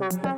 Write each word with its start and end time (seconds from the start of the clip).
Thank 0.00 0.24
you. 0.24 0.33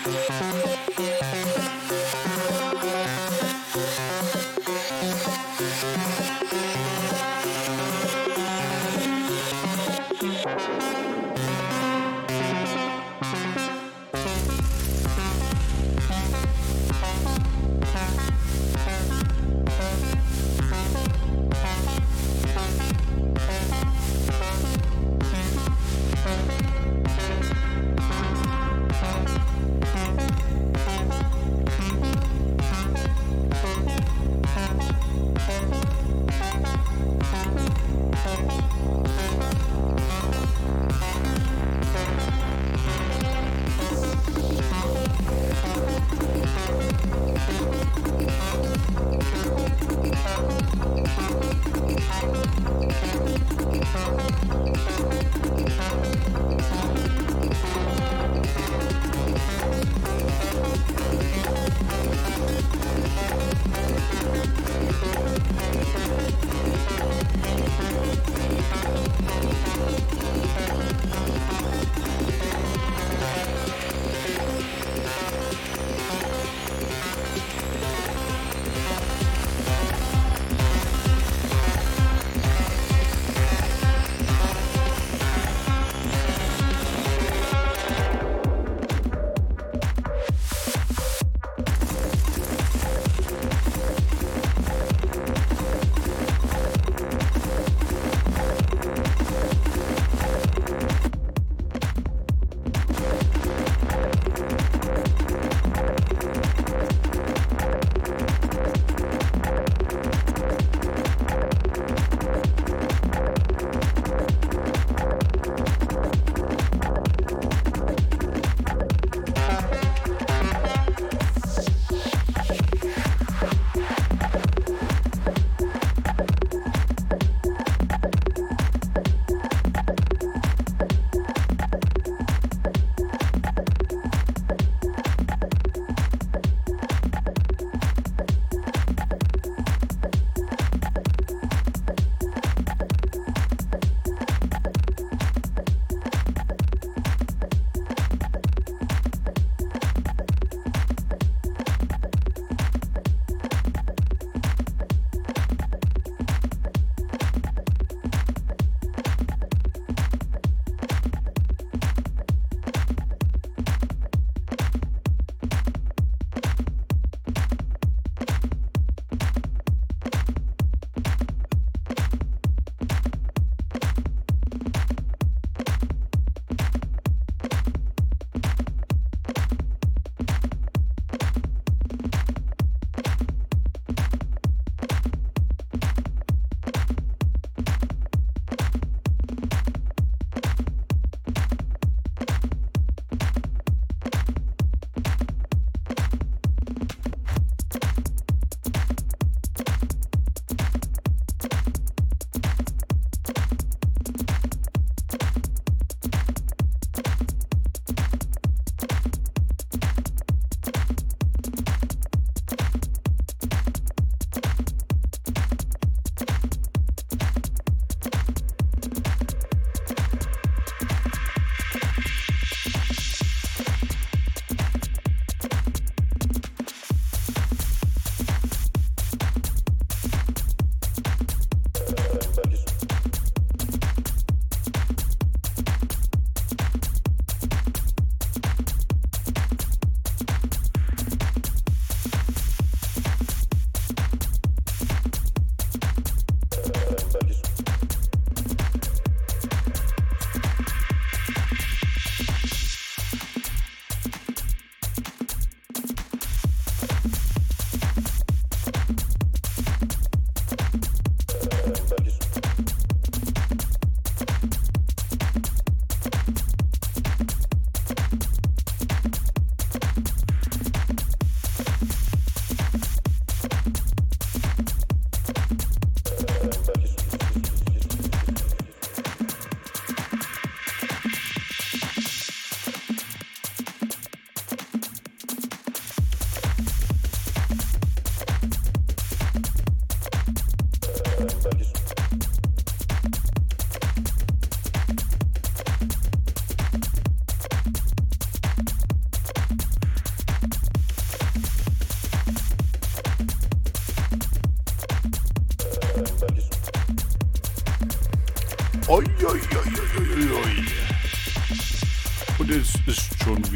you. 0.04 0.05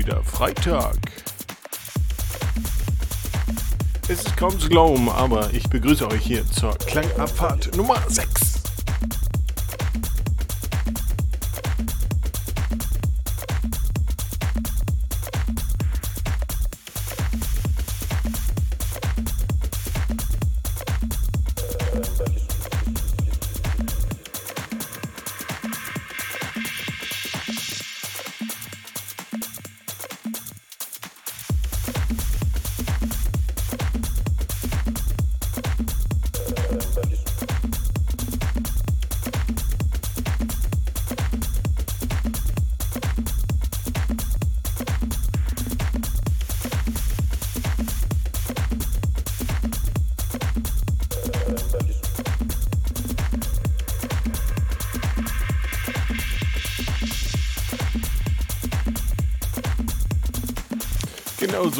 Wieder 0.00 0.22
Freitag. 0.24 0.96
Es 4.08 4.24
ist 4.24 4.34
kaum 4.38 4.58
zu 4.58 4.70
glauben, 4.70 5.10
aber 5.10 5.52
ich 5.52 5.68
begrüße 5.68 6.08
euch 6.08 6.22
hier 6.22 6.46
zur 6.46 6.74
Klangabfahrt 6.78 7.76
Nummer 7.76 8.02
6. 8.08 8.39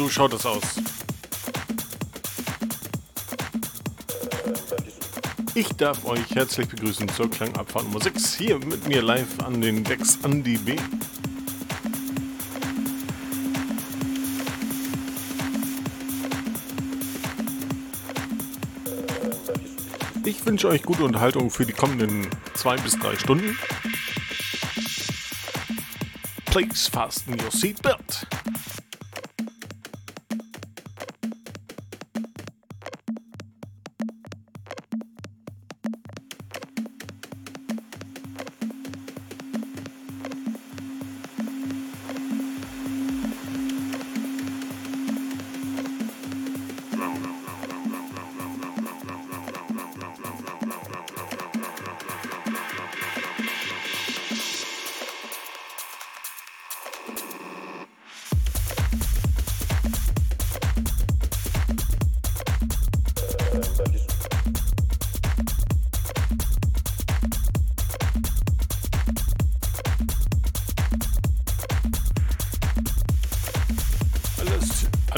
so 0.01 0.09
schaut 0.09 0.33
es 0.33 0.45
aus. 0.47 0.63
Ich 5.53 5.67
darf 5.73 6.05
euch 6.05 6.33
herzlich 6.33 6.67
begrüßen 6.69 7.07
zur 7.09 7.29
Klangabfahrt 7.29 7.85
Nummer 7.85 8.01
6. 8.01 8.33
Hier 8.33 8.57
mit 8.57 8.87
mir 8.87 9.03
live 9.03 9.39
an 9.45 9.61
den 9.61 9.83
Decks 9.83 10.17
Andy 10.23 10.57
B. 10.57 10.75
Ich 20.25 20.43
wünsche 20.45 20.67
euch 20.67 20.81
gute 20.81 21.03
Unterhaltung 21.03 21.51
für 21.51 21.65
die 21.65 21.73
kommenden 21.73 22.27
zwei 22.55 22.75
bis 22.77 22.97
drei 22.97 23.15
Stunden. 23.17 23.55
Please 26.45 26.89
fasten 26.89 27.39
your 27.39 27.51
seatbelt. 27.51 28.25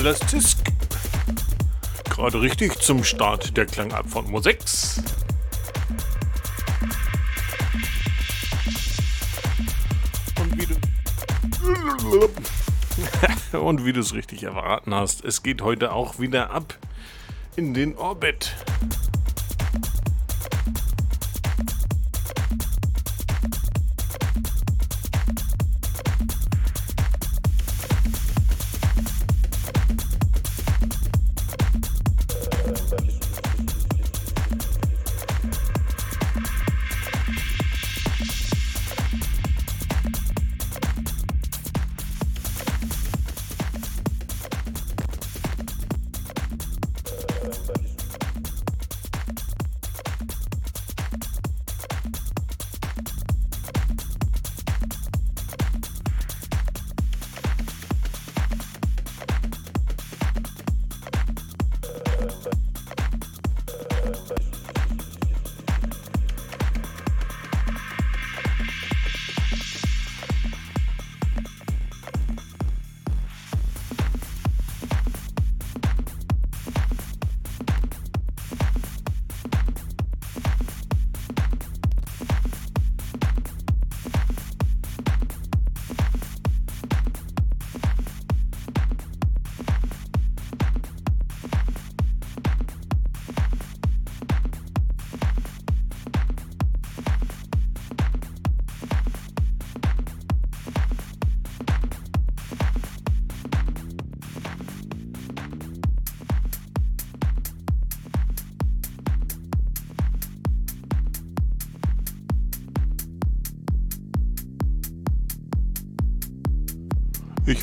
Alles. 0.03 0.57
Gerade 2.09 2.41
richtig 2.41 2.77
zum 2.79 3.05
Start 3.05 3.55
der 3.55 3.65
Klangabfahrt 3.65 4.25
Nummer 4.25 4.43
6. 4.43 5.01
Und 10.41 10.59
wie 10.59 10.65
du. 10.65 10.75
Und 13.57 13.85
wie 13.85 13.93
du 13.93 14.01
es 14.01 14.13
richtig 14.13 14.43
erwarten 14.43 14.93
hast, 14.93 15.23
es 15.23 15.41
geht 15.41 15.61
heute 15.61 15.93
auch 15.93 16.19
wieder 16.19 16.51
ab 16.51 16.77
in 17.55 17.73
den 17.73 17.95
Orbit. 17.95 18.57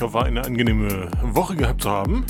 Ich 0.00 0.02
hoffe, 0.02 0.23
eine 0.23 0.42
angenehme 0.42 1.11
Woche 1.23 1.57
gehabt 1.57 1.83
zu 1.83 1.90
haben. 1.90 2.25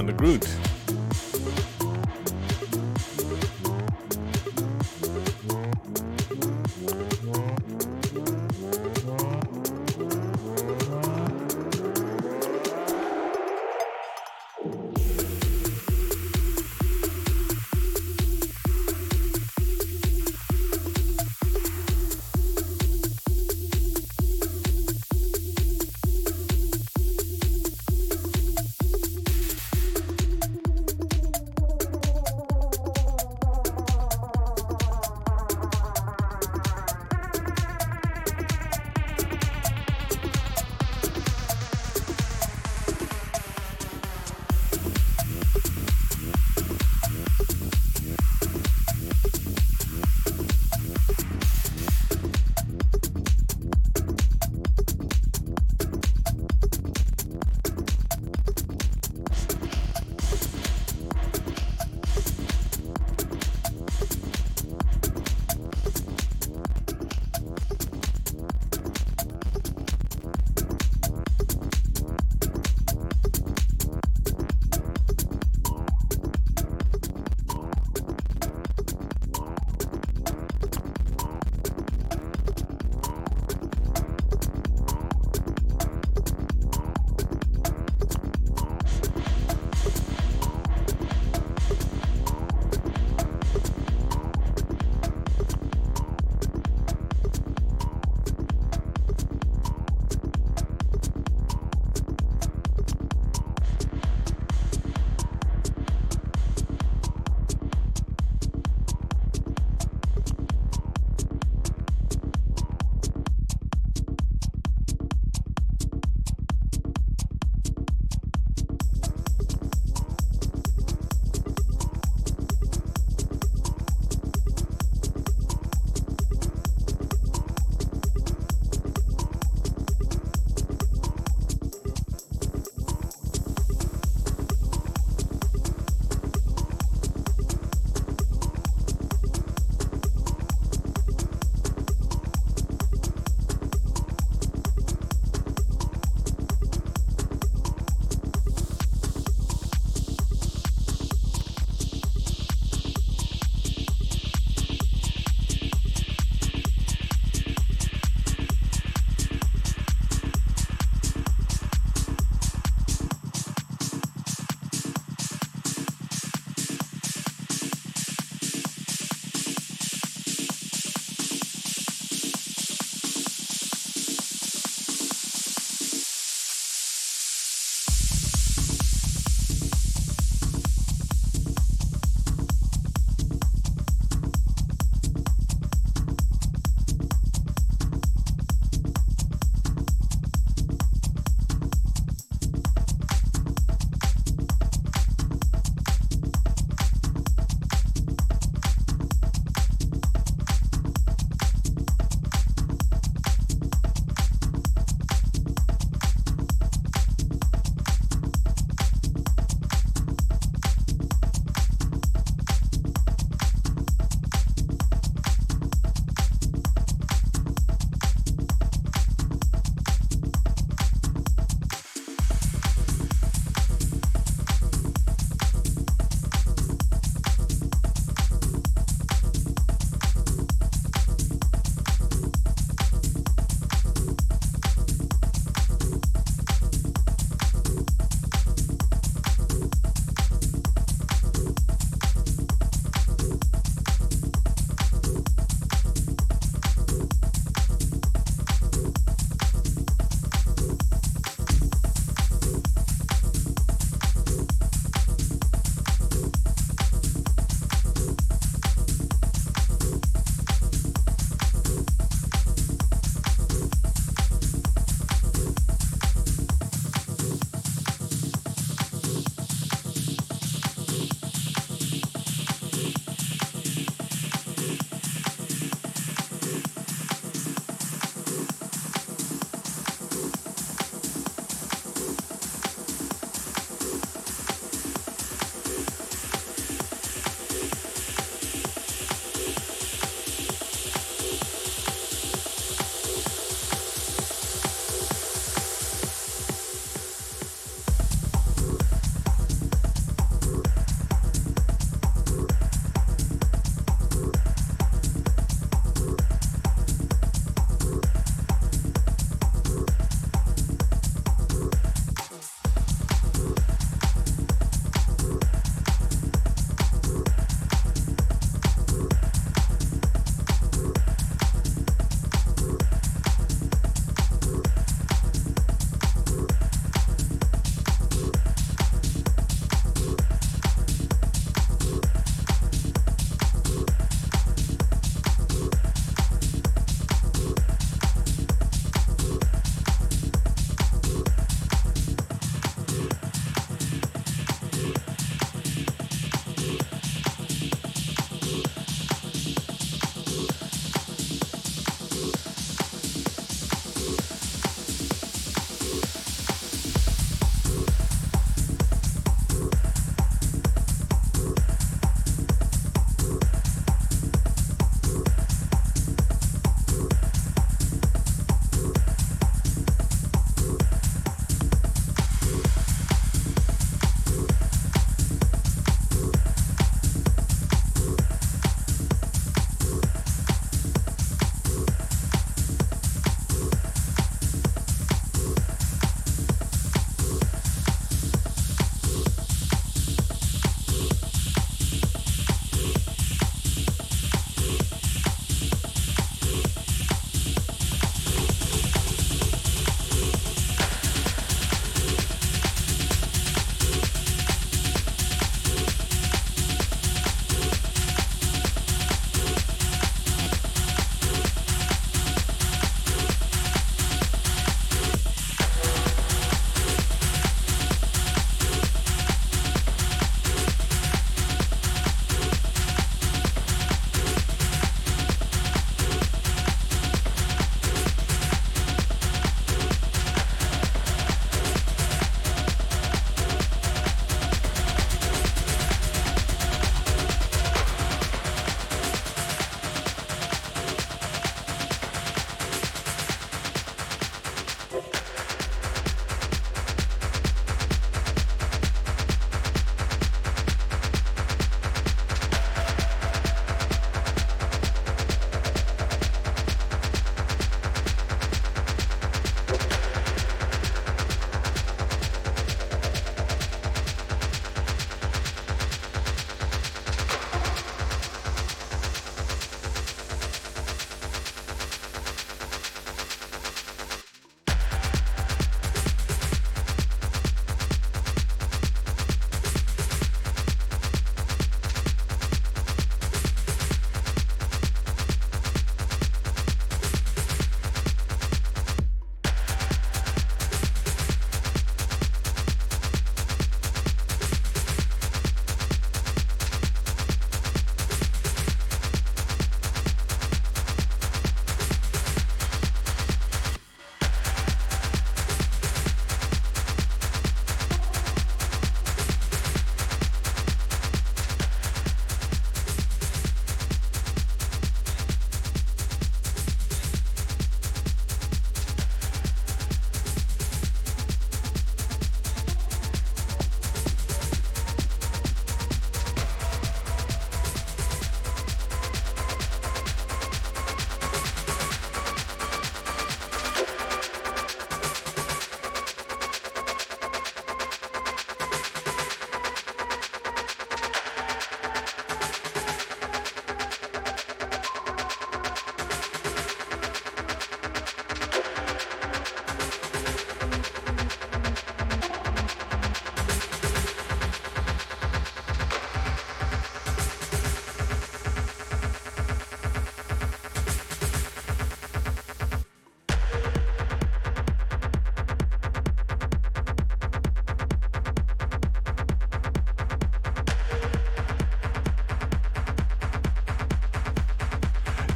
on 0.00 0.06
the 0.06 0.12
Groot. 0.14 0.59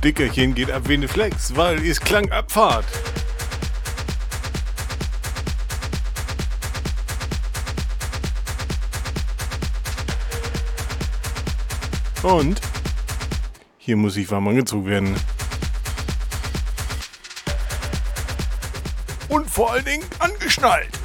Dickerchen 0.04 0.54
geht 0.54 0.70
ab 0.70 0.86
wie 0.86 0.92
eine 0.92 1.08
Flex, 1.08 1.56
weil 1.56 1.82
ist 1.82 2.04
Klangabfahrt. 2.04 2.84
Und 12.22 12.60
hier 13.78 13.96
muss 13.96 14.18
ich 14.18 14.30
warm 14.30 14.48
angezogen 14.48 14.86
werden. 14.86 15.16
Und 19.30 19.48
vor 19.48 19.72
allen 19.72 19.86
Dingen 19.86 20.04
angeschnallt. 20.18 21.03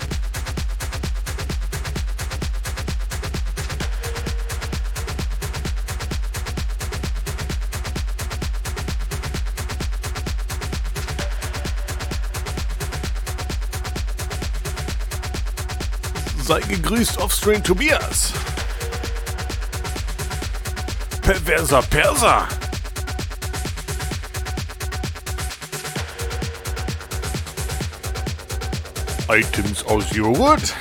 Gegrüßt, 16.69 17.17
Offstream 17.17 17.63
Tobias. 17.63 18.31
Perverser 21.21 21.81
Perser. 21.81 22.47
Items 29.29 29.83
aus 29.85 30.05
Joghurt. 30.11 30.73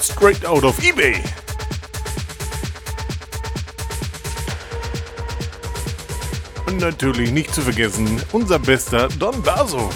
Straight 0.00 0.44
out 0.46 0.64
of 0.64 0.78
eBay. 0.82 1.22
Und 6.66 6.78
natürlich 6.80 7.30
nicht 7.30 7.54
zu 7.54 7.62
vergessen, 7.62 8.22
unser 8.32 8.58
bester 8.58 9.08
Don 9.18 9.42
Baso. 9.42 9.90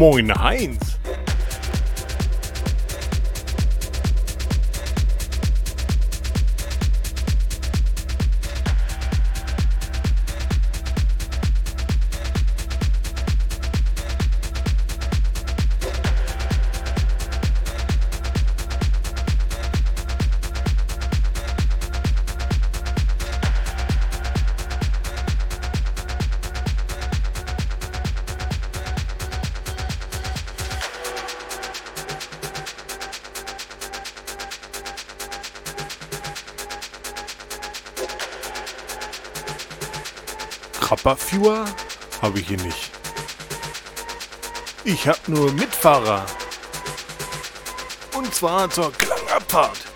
Moin 0.00 0.30
Heinz. 0.30 0.89
Rapperführer 41.10 41.64
habe 42.22 42.38
ich 42.38 42.46
hier 42.46 42.62
nicht. 42.62 42.92
Ich 44.84 45.08
habe 45.08 45.18
nur 45.26 45.50
Mitfahrer. 45.52 46.24
Und 48.14 48.32
zwar 48.32 48.70
zur 48.70 48.92
Klangabfahrt. 48.92 49.89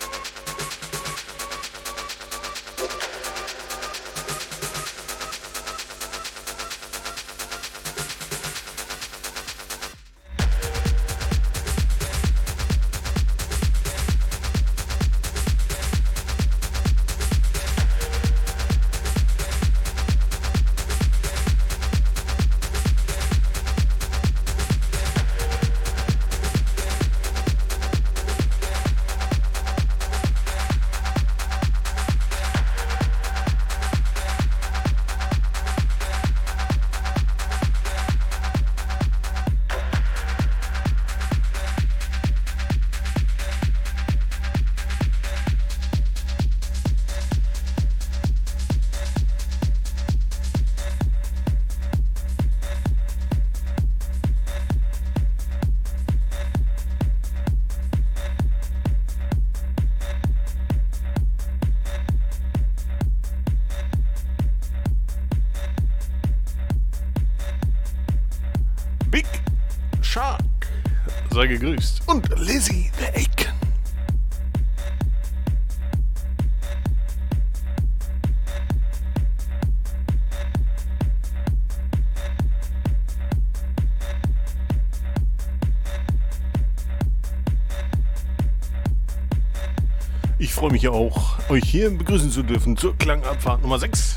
Mich 90.84 90.92
auch, 90.92 91.38
euch 91.48 91.64
hier 91.64 91.90
begrüßen 91.90 92.30
zu 92.30 92.42
dürfen 92.42 92.76
zur 92.76 92.94
Klangabfahrt 92.98 93.62
Nummer 93.62 93.78
6. 93.78 94.16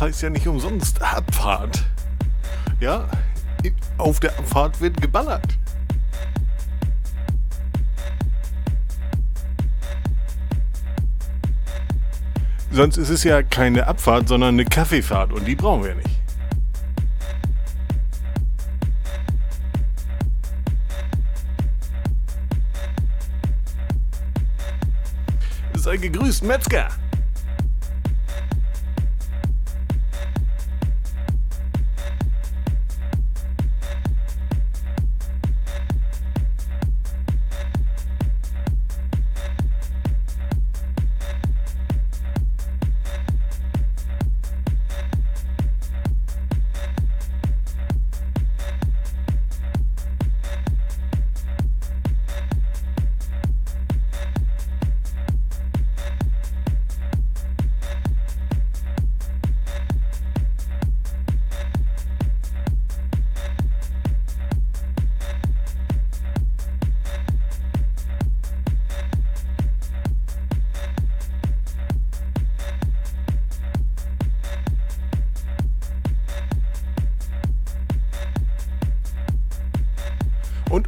das 0.00 0.08
heißt 0.08 0.22
ja 0.22 0.30
nicht 0.30 0.48
umsonst 0.48 1.02
Abfahrt. 1.02 1.84
Ja, 2.80 3.06
auf 3.98 4.18
der 4.18 4.30
Abfahrt 4.38 4.80
wird 4.80 4.98
geballert. 4.98 5.58
Sonst 12.70 12.96
ist 12.96 13.10
es 13.10 13.24
ja 13.24 13.42
keine 13.42 13.86
Abfahrt, 13.86 14.28
sondern 14.28 14.54
eine 14.54 14.64
Kaffeefahrt 14.64 15.34
und 15.34 15.46
die 15.46 15.54
brauchen 15.54 15.84
wir 15.84 15.94
nicht. 15.94 16.08
Sei 25.74 25.98
gegrüßt, 25.98 26.42
Metzger! 26.44 26.88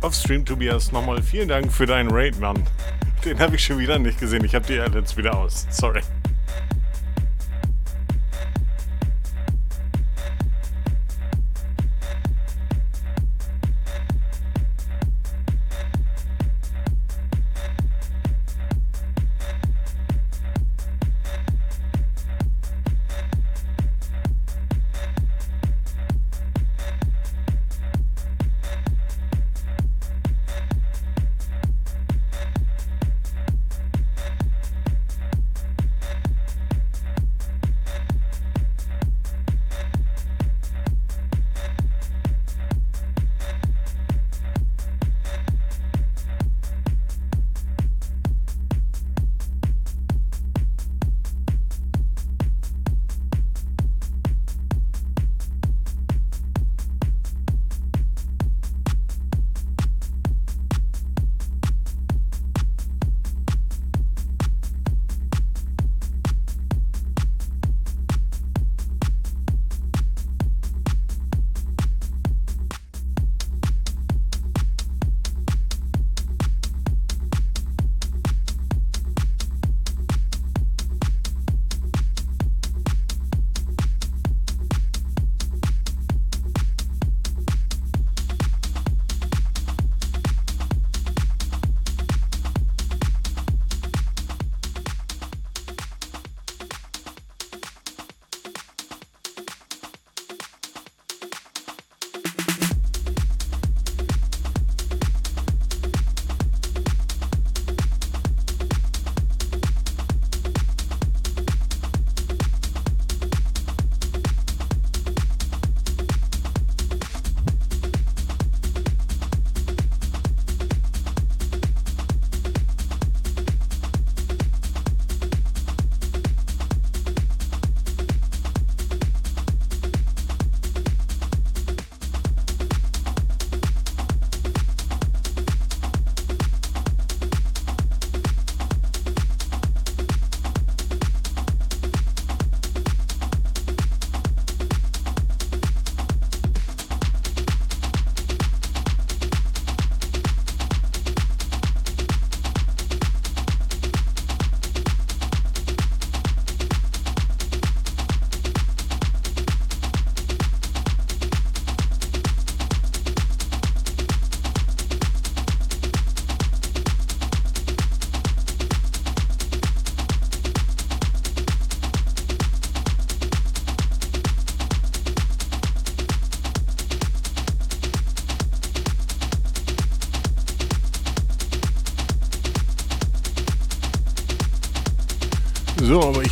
Auf 0.03 0.15
Stream, 0.15 0.45
Tobias, 0.45 0.93
nochmal 0.93 1.23
vielen 1.23 1.49
Dank 1.49 1.73
für 1.73 1.87
deinen 1.87 2.11
Raid, 2.11 2.39
Mann. 2.41 2.63
Den 3.25 3.39
habe 3.39 3.57
ich 3.57 3.65
schon 3.65 3.79
wieder 3.79 3.99
nicht 3.99 4.19
gesehen. 4.19 4.45
Ich 4.45 4.55
habe 4.55 4.67
die 4.67 4.75
jetzt 4.75 5.17
wieder 5.17 5.37
aus. 5.37 5.67
Sorry. 5.71 6.03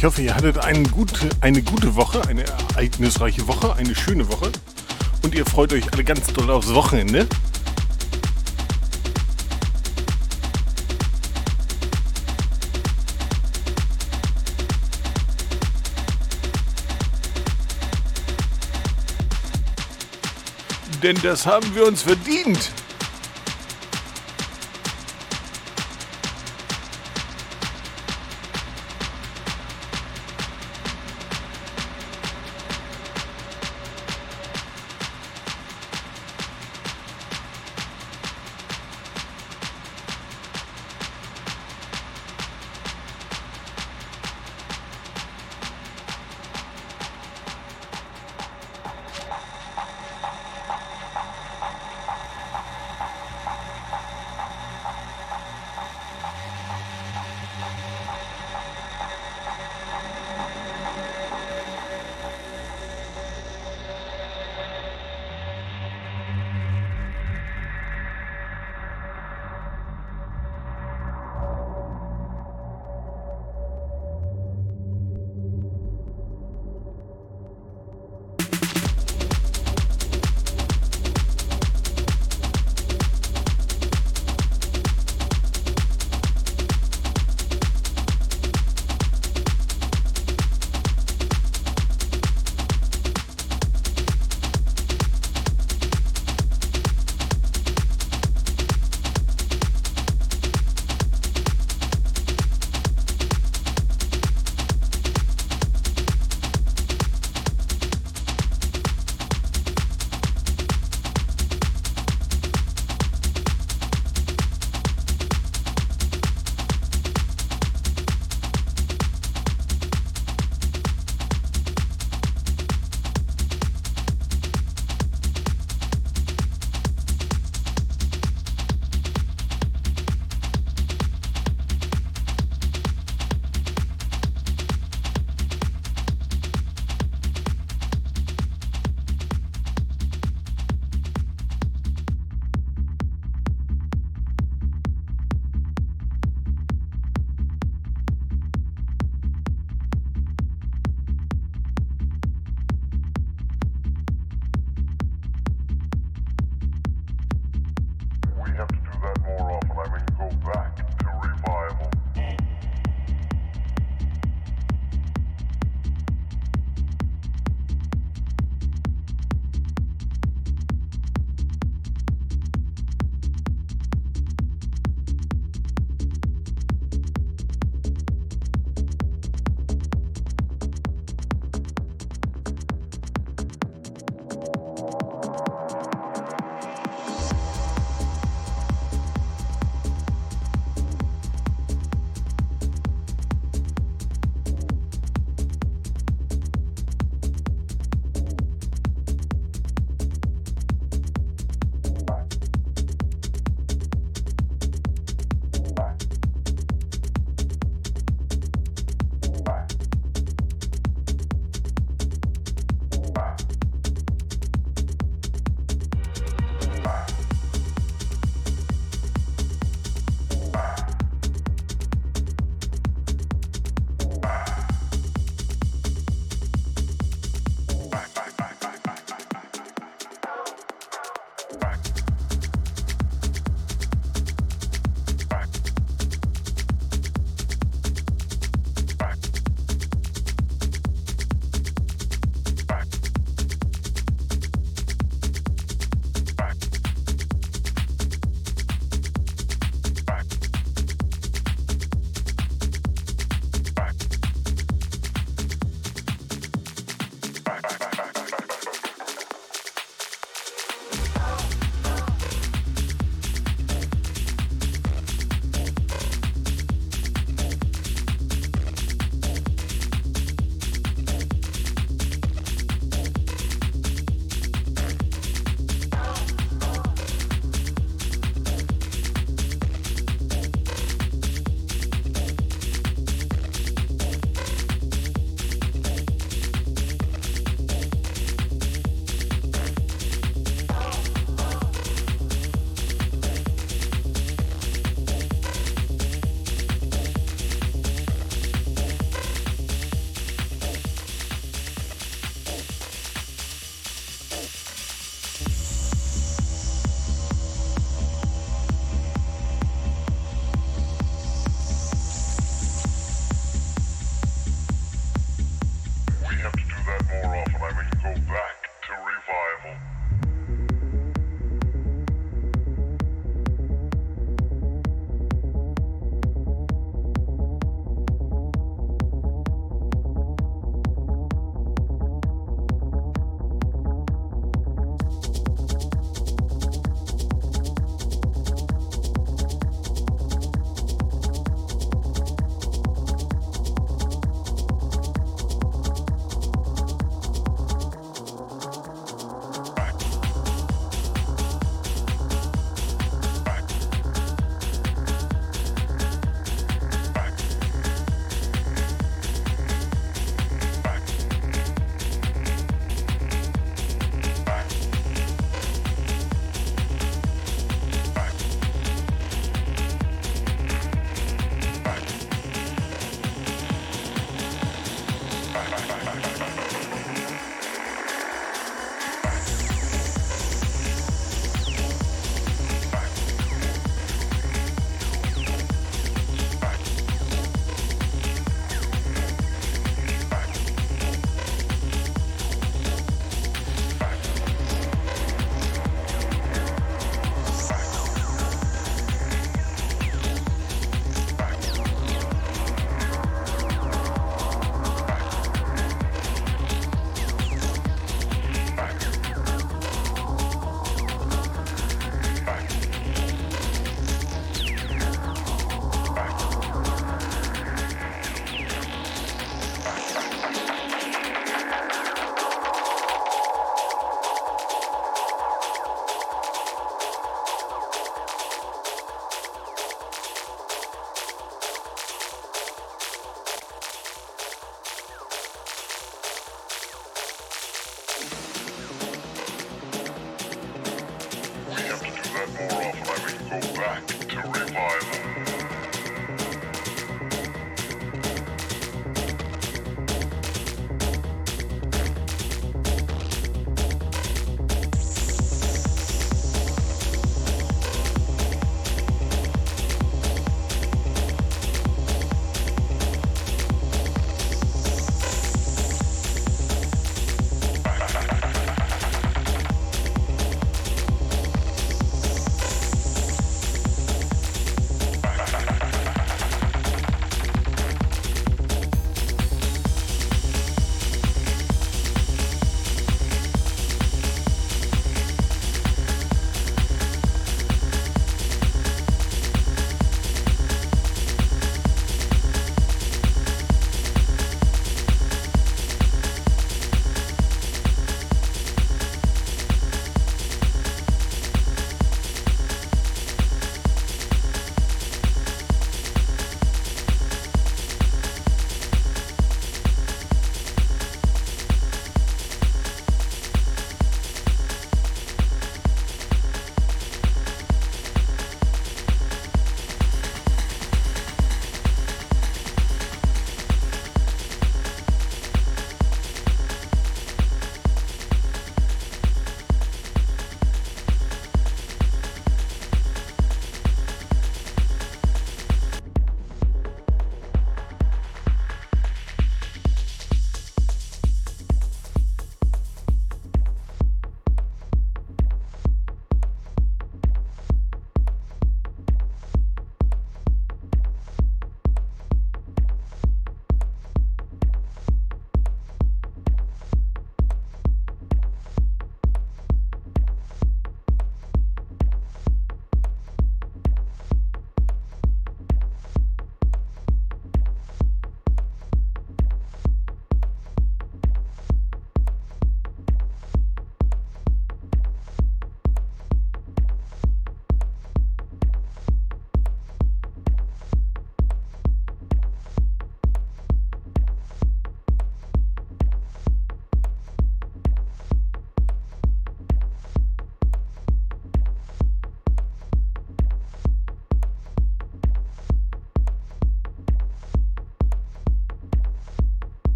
Ich 0.00 0.04
hoffe, 0.06 0.22
ihr 0.22 0.34
hattet 0.34 0.56
eine 0.56 0.82
gute, 0.84 1.28
eine 1.42 1.60
gute 1.60 1.94
Woche, 1.94 2.26
eine 2.26 2.42
ereignisreiche 2.46 3.46
Woche, 3.46 3.76
eine 3.76 3.94
schöne 3.94 4.26
Woche. 4.32 4.50
Und 5.22 5.34
ihr 5.34 5.44
freut 5.44 5.74
euch 5.74 5.92
alle 5.92 6.04
ganz 6.04 6.26
doll 6.28 6.50
aufs 6.50 6.72
Wochenende. 6.72 7.26
Denn 21.02 21.20
das 21.22 21.44
haben 21.44 21.74
wir 21.74 21.86
uns 21.86 22.04
verdient. 22.04 22.72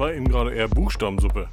War 0.00 0.14
eben 0.14 0.26
gerade 0.26 0.54
eher 0.54 0.66
Buchstabensuppe. 0.66 1.46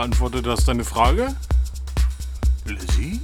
Beantwortet 0.00 0.46
das 0.46 0.64
deine 0.64 0.82
Frage? 0.82 1.36
Lizzie? 2.64 3.20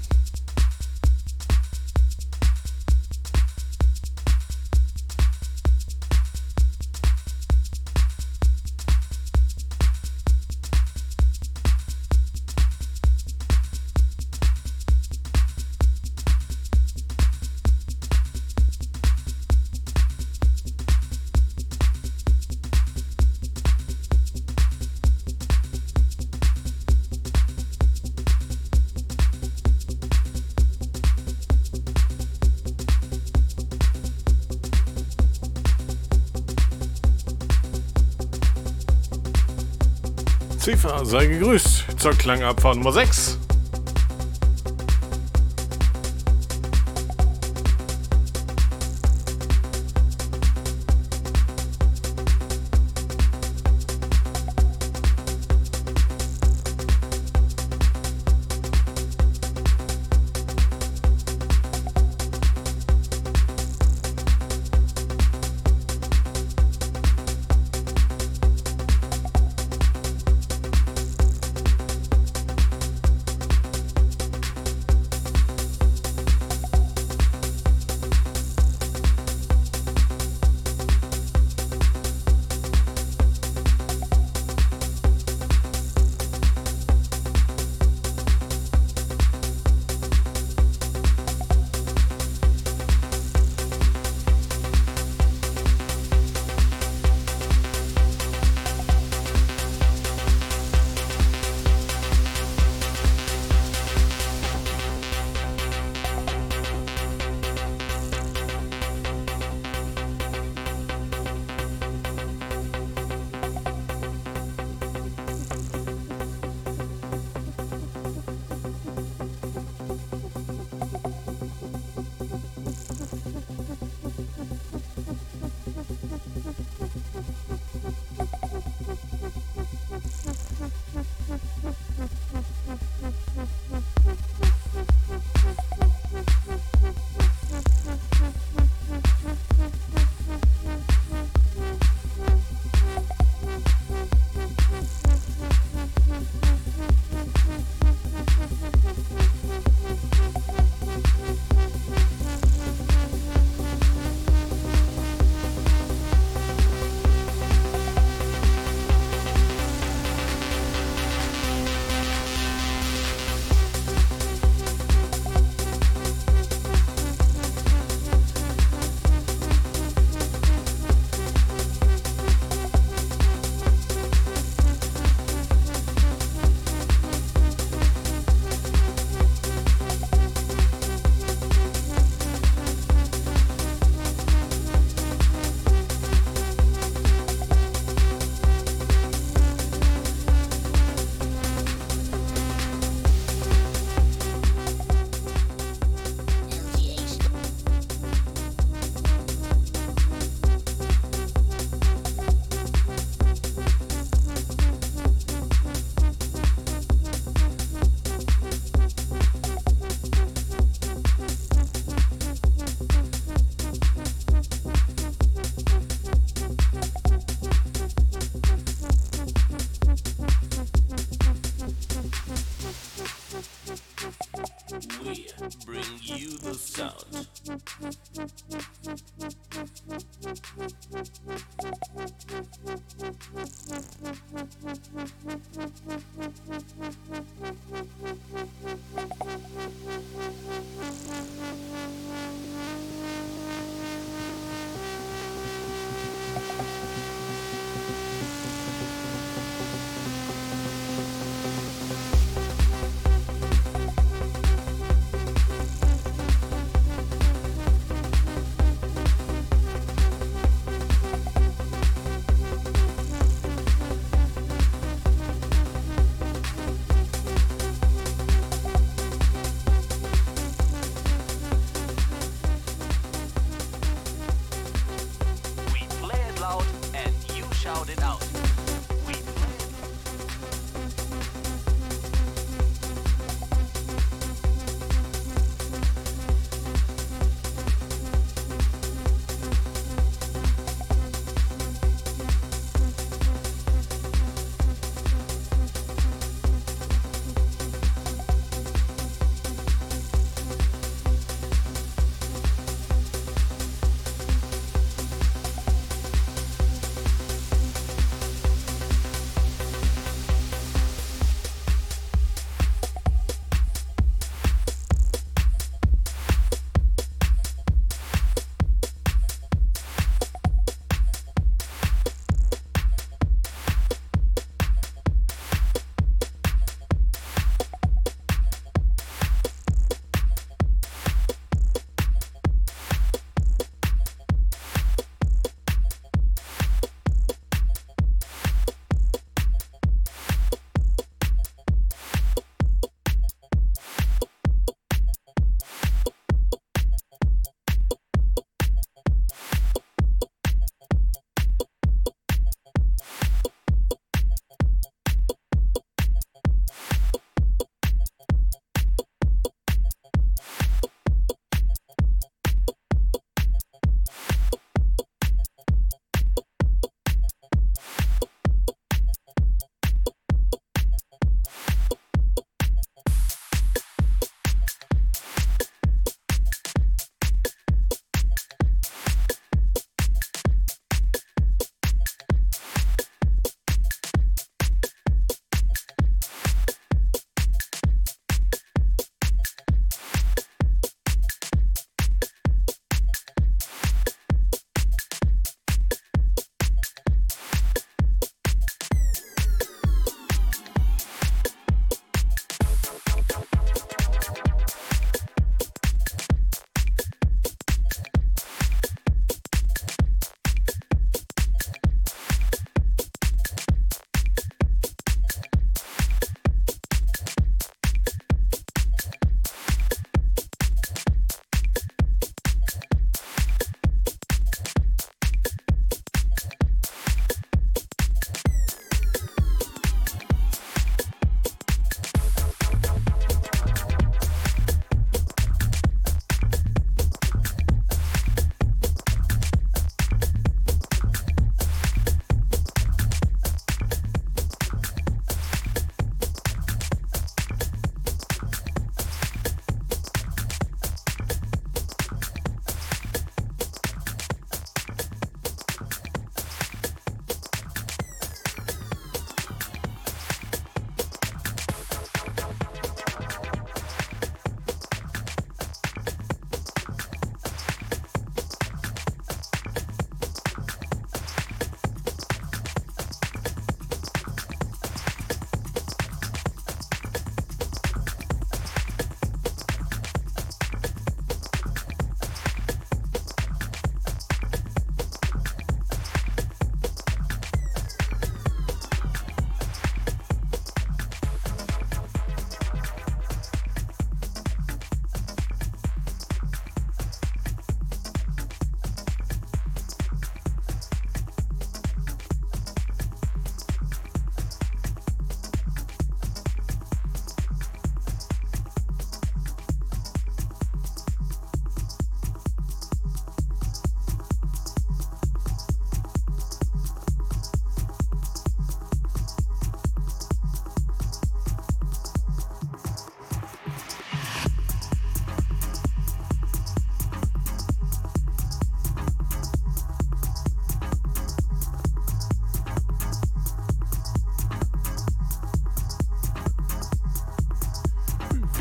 Sei 41.07 41.27
gegrüßt 41.27 42.01
zur 42.01 42.13
Klangabfahrt 42.15 42.77
Nummer 42.77 42.93
6. 42.93 43.39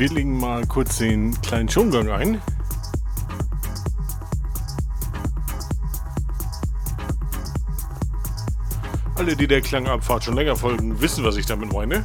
Wir 0.06 0.14
legen 0.14 0.38
mal 0.38 0.64
kurz 0.64 0.98
den 0.98 1.34
kleinen 1.40 1.68
Schongang 1.68 2.08
ein. 2.10 2.40
Alle, 9.16 9.34
die 9.34 9.48
der 9.48 9.62
Klangabfahrt 9.62 10.22
schon 10.22 10.36
länger 10.36 10.54
folgen, 10.54 11.00
wissen, 11.00 11.24
was 11.24 11.36
ich 11.36 11.46
damit 11.46 11.72
meine. 11.72 12.04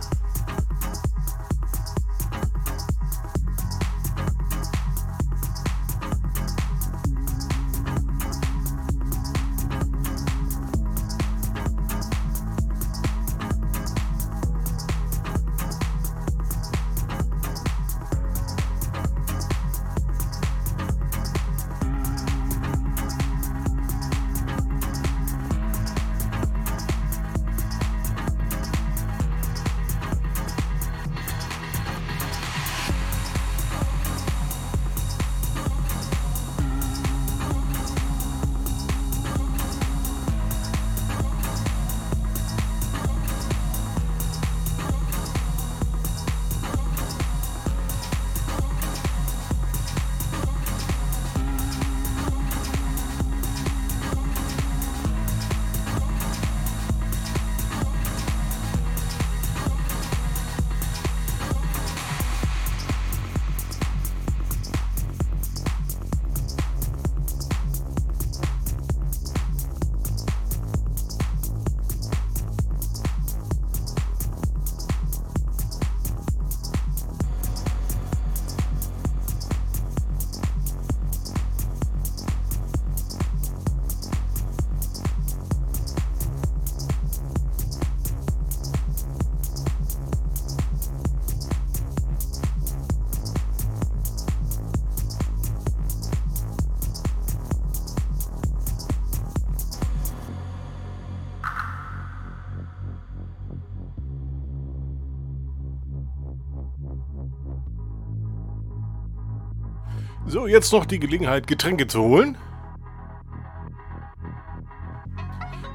Jetzt 110.52 110.72
noch 110.74 110.86
die 110.86 111.00
Gelegenheit, 111.00 111.48
Getränke 111.48 111.88
zu 111.88 112.02
holen. 112.02 112.38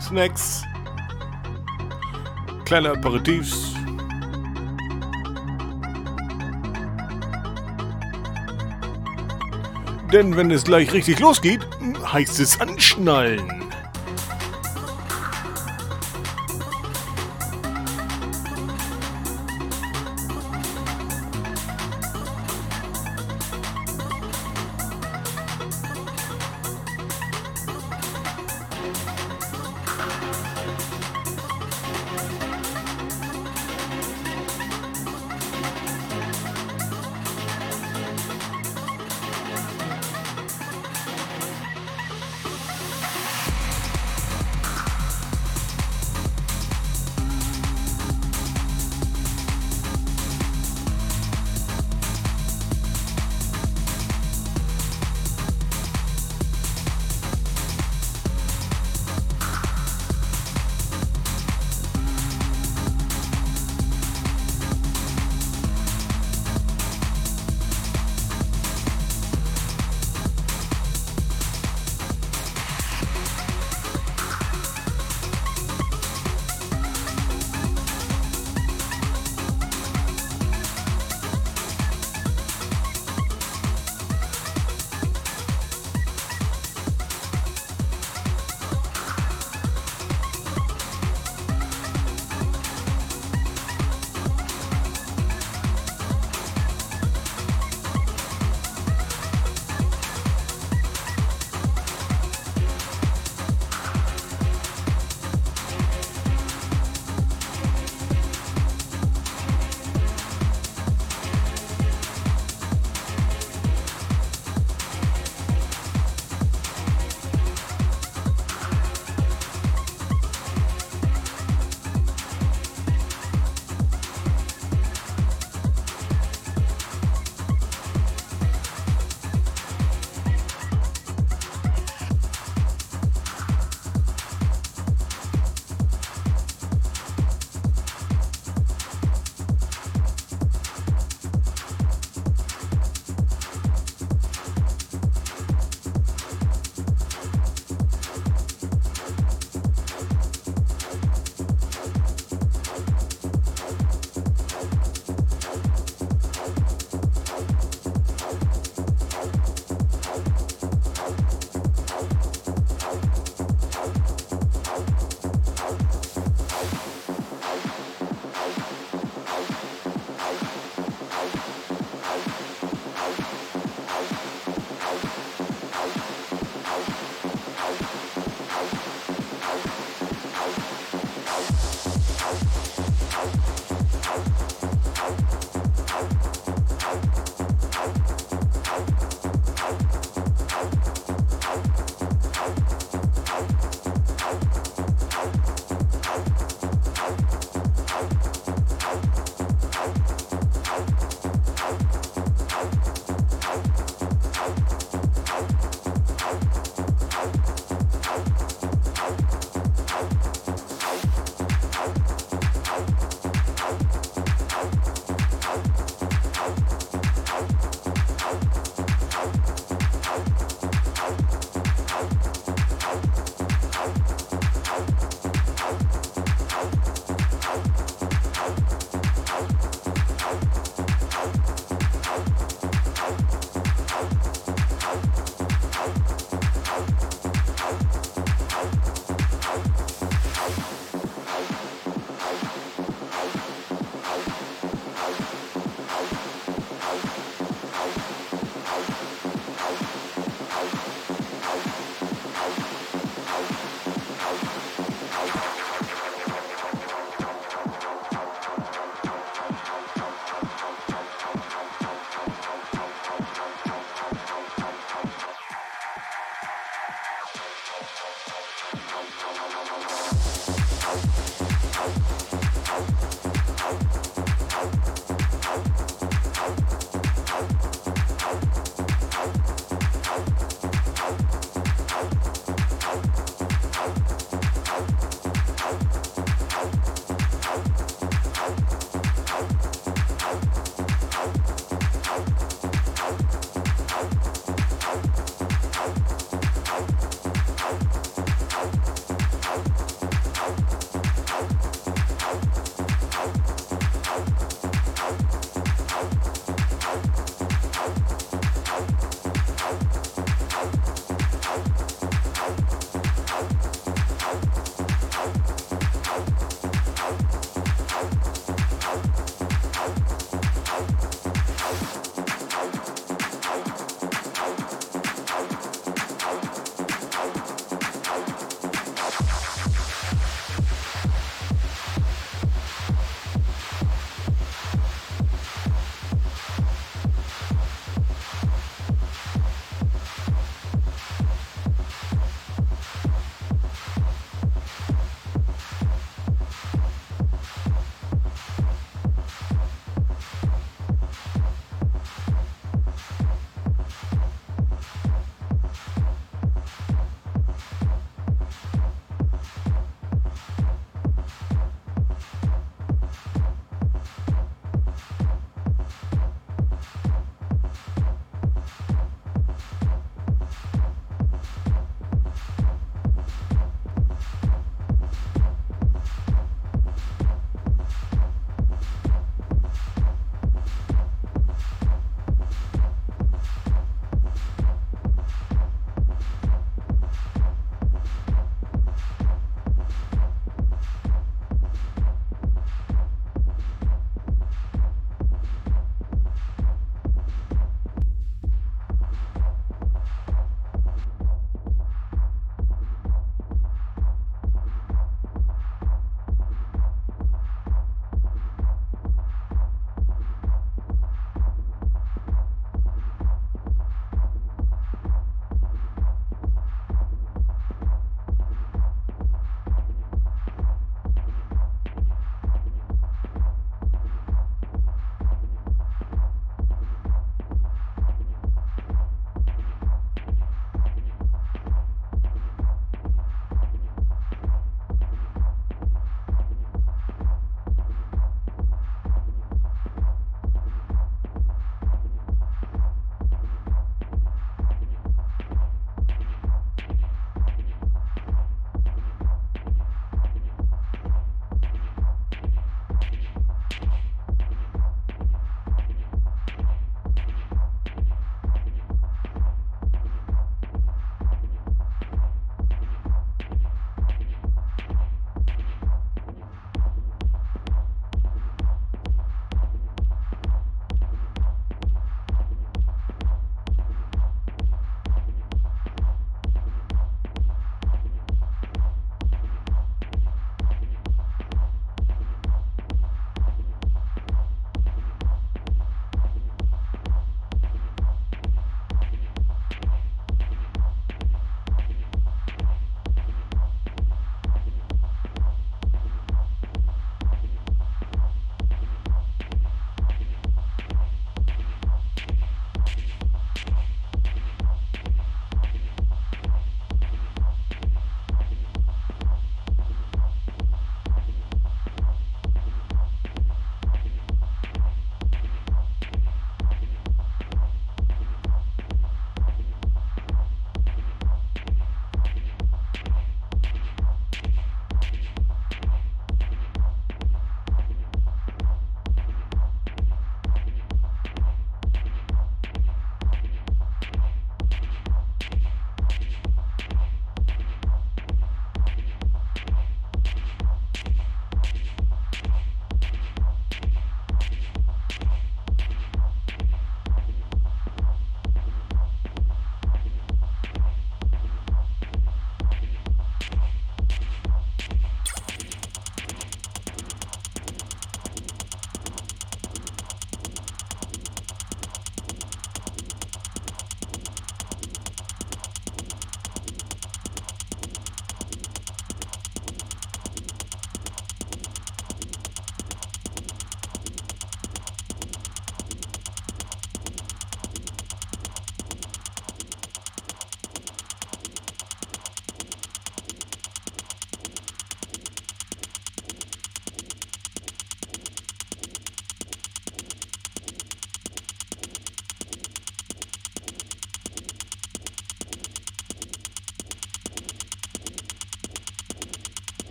Snacks. 0.00 0.64
Kleine 2.64 2.92
Aperitifs. 2.92 3.74
Denn 10.12 10.36
wenn 10.36 10.50
es 10.50 10.64
gleich 10.64 10.92
richtig 10.92 11.20
losgeht, 11.20 11.66
heißt 12.12 12.40
es 12.40 12.60
anschnallen. 12.60 13.69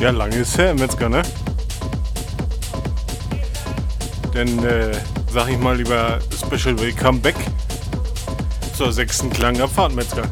Ja, 0.00 0.08
lange 0.08 0.36
ist 0.36 0.56
her, 0.56 0.72
Metzger, 0.72 1.10
ne? 1.10 1.20
Denn, 4.32 4.64
äh, 4.64 4.92
sag 5.30 5.50
ich 5.50 5.58
mal 5.58 5.76
lieber 5.76 6.18
Special 6.34 6.78
Welcome 6.80 7.18
Back 7.18 7.34
zur 8.74 8.94
sechsten 8.94 9.28
Klangabfahrt, 9.28 9.94
Metzger. 9.94 10.22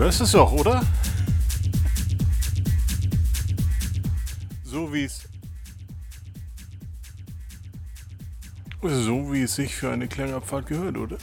Hörst 0.00 0.22
es 0.22 0.32
doch, 0.32 0.50
oder? 0.52 0.82
So 4.64 4.92
wie 4.92 5.04
es. 5.04 5.28
So 8.82 9.30
wie 9.30 9.42
es 9.42 9.54
sich 9.54 9.74
für 9.74 9.92
eine 9.92 10.08
Klangabfahrt 10.08 10.66
gehört, 10.66 10.96
oder? 10.96 11.18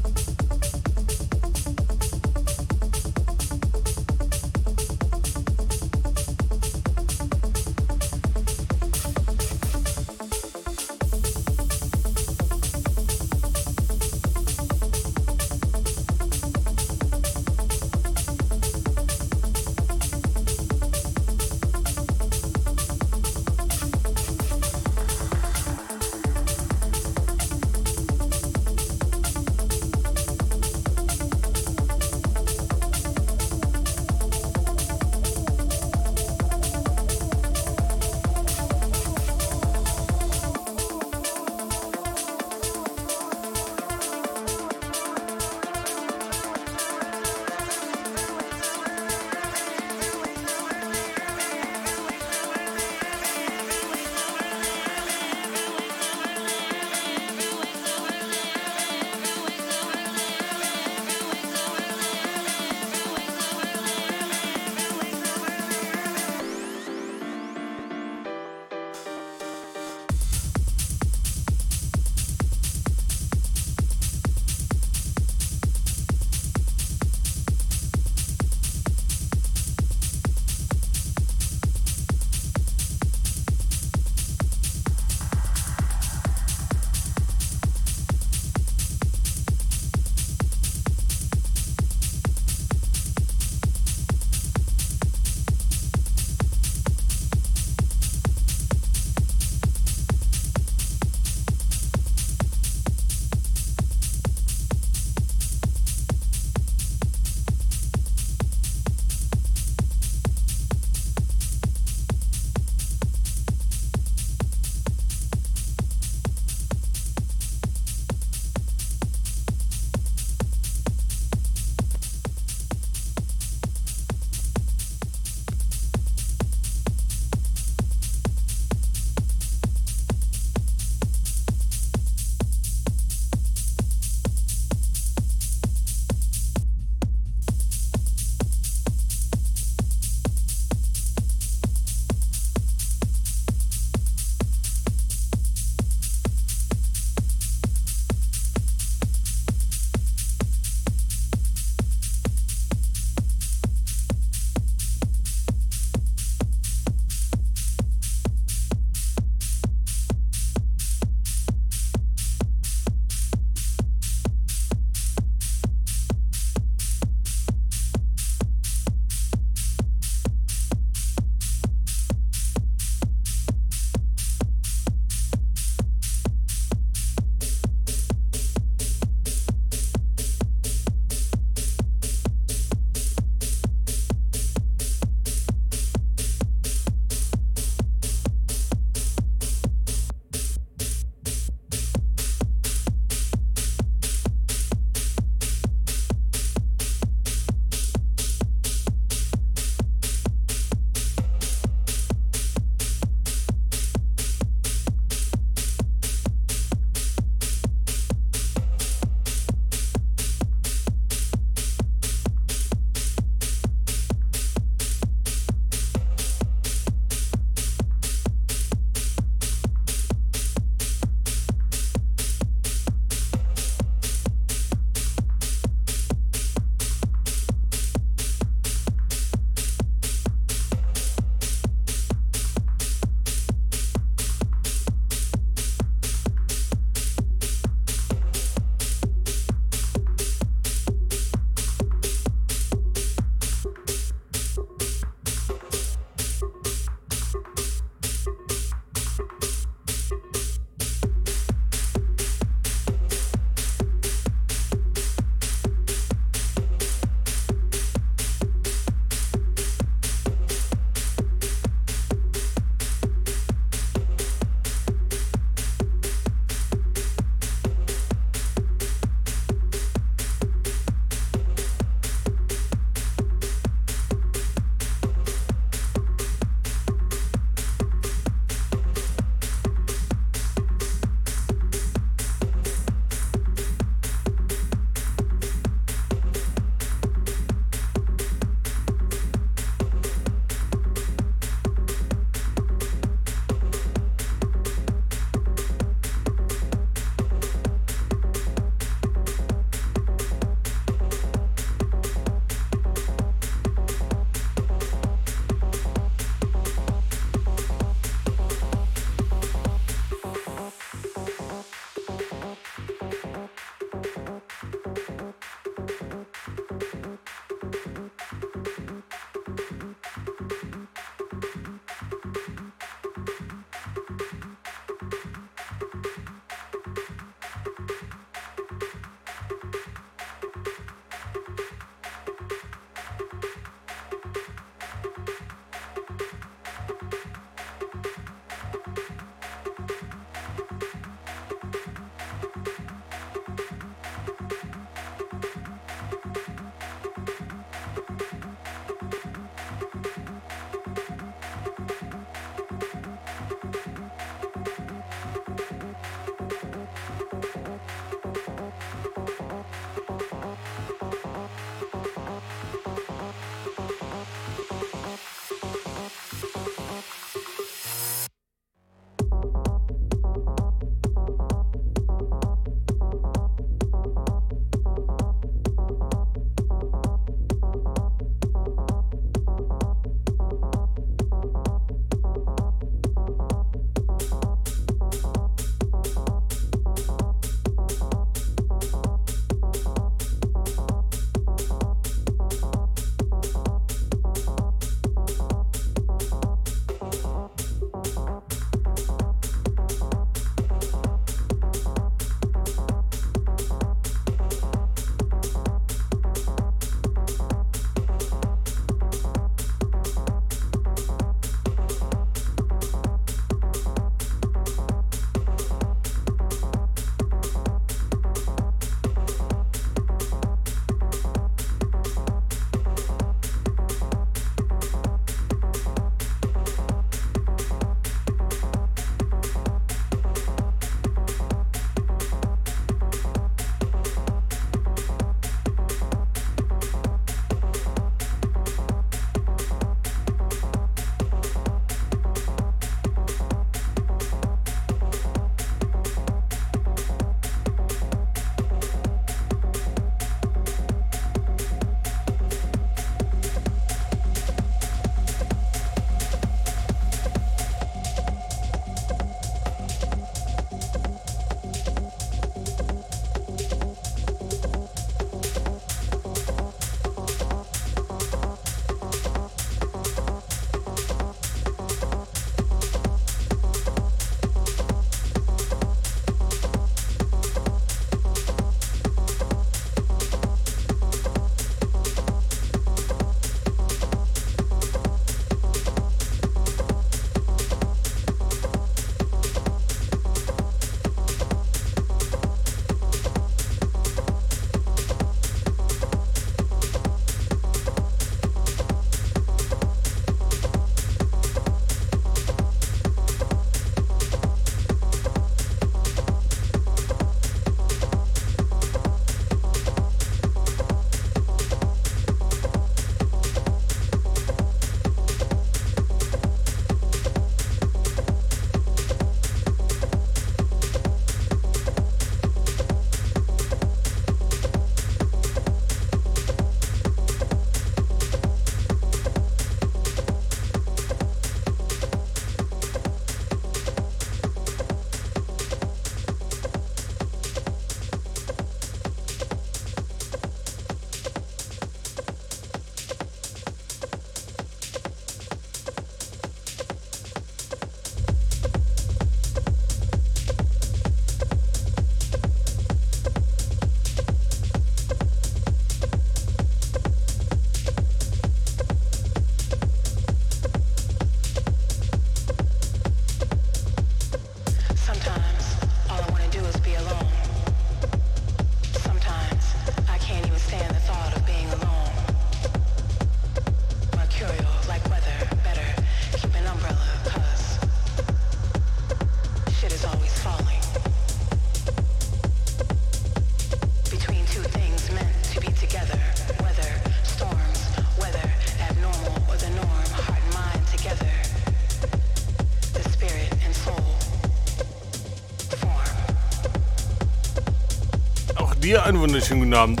Einen 599.04 599.20
wunderschönen 599.20 599.60
guten 599.60 599.74
Abend, 599.74 600.00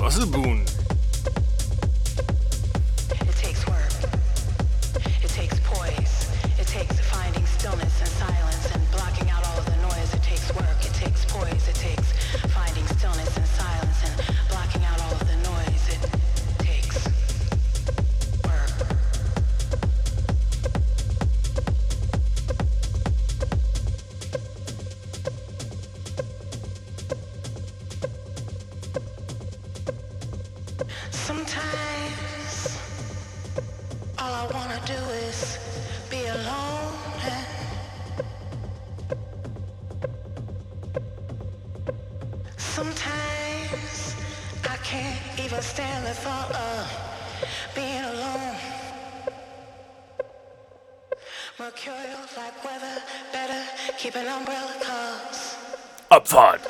fun. 56.34 56.63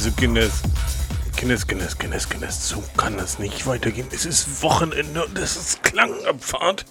Also 0.00 0.12
Guinness, 0.12 0.62
Guinness, 1.36 1.66
Guinness, 1.66 1.98
Guinness, 1.98 2.26
Guinness, 2.26 2.68
so 2.70 2.82
kann 2.96 3.18
das 3.18 3.38
nicht 3.38 3.66
weitergehen. 3.66 4.08
Es 4.10 4.24
ist 4.24 4.62
Wochenende 4.62 5.26
und 5.26 5.36
es 5.36 5.56
ist 5.56 5.82
Klangabfahrt. 5.82 6.86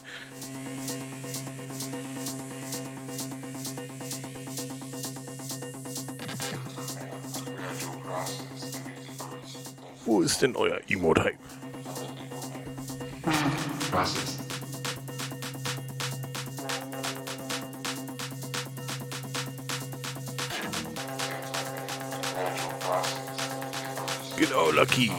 Wo 10.05 10.21
ist 10.21 10.43
denn 10.43 10.55
euer 10.55 10.79
Emote-Hype? 10.87 11.38
aqui. 24.81 25.11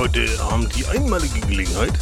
Heute 0.00 0.26
Abend 0.40 0.74
die 0.74 0.86
einmalige 0.86 1.40
Gelegenheit, 1.40 1.92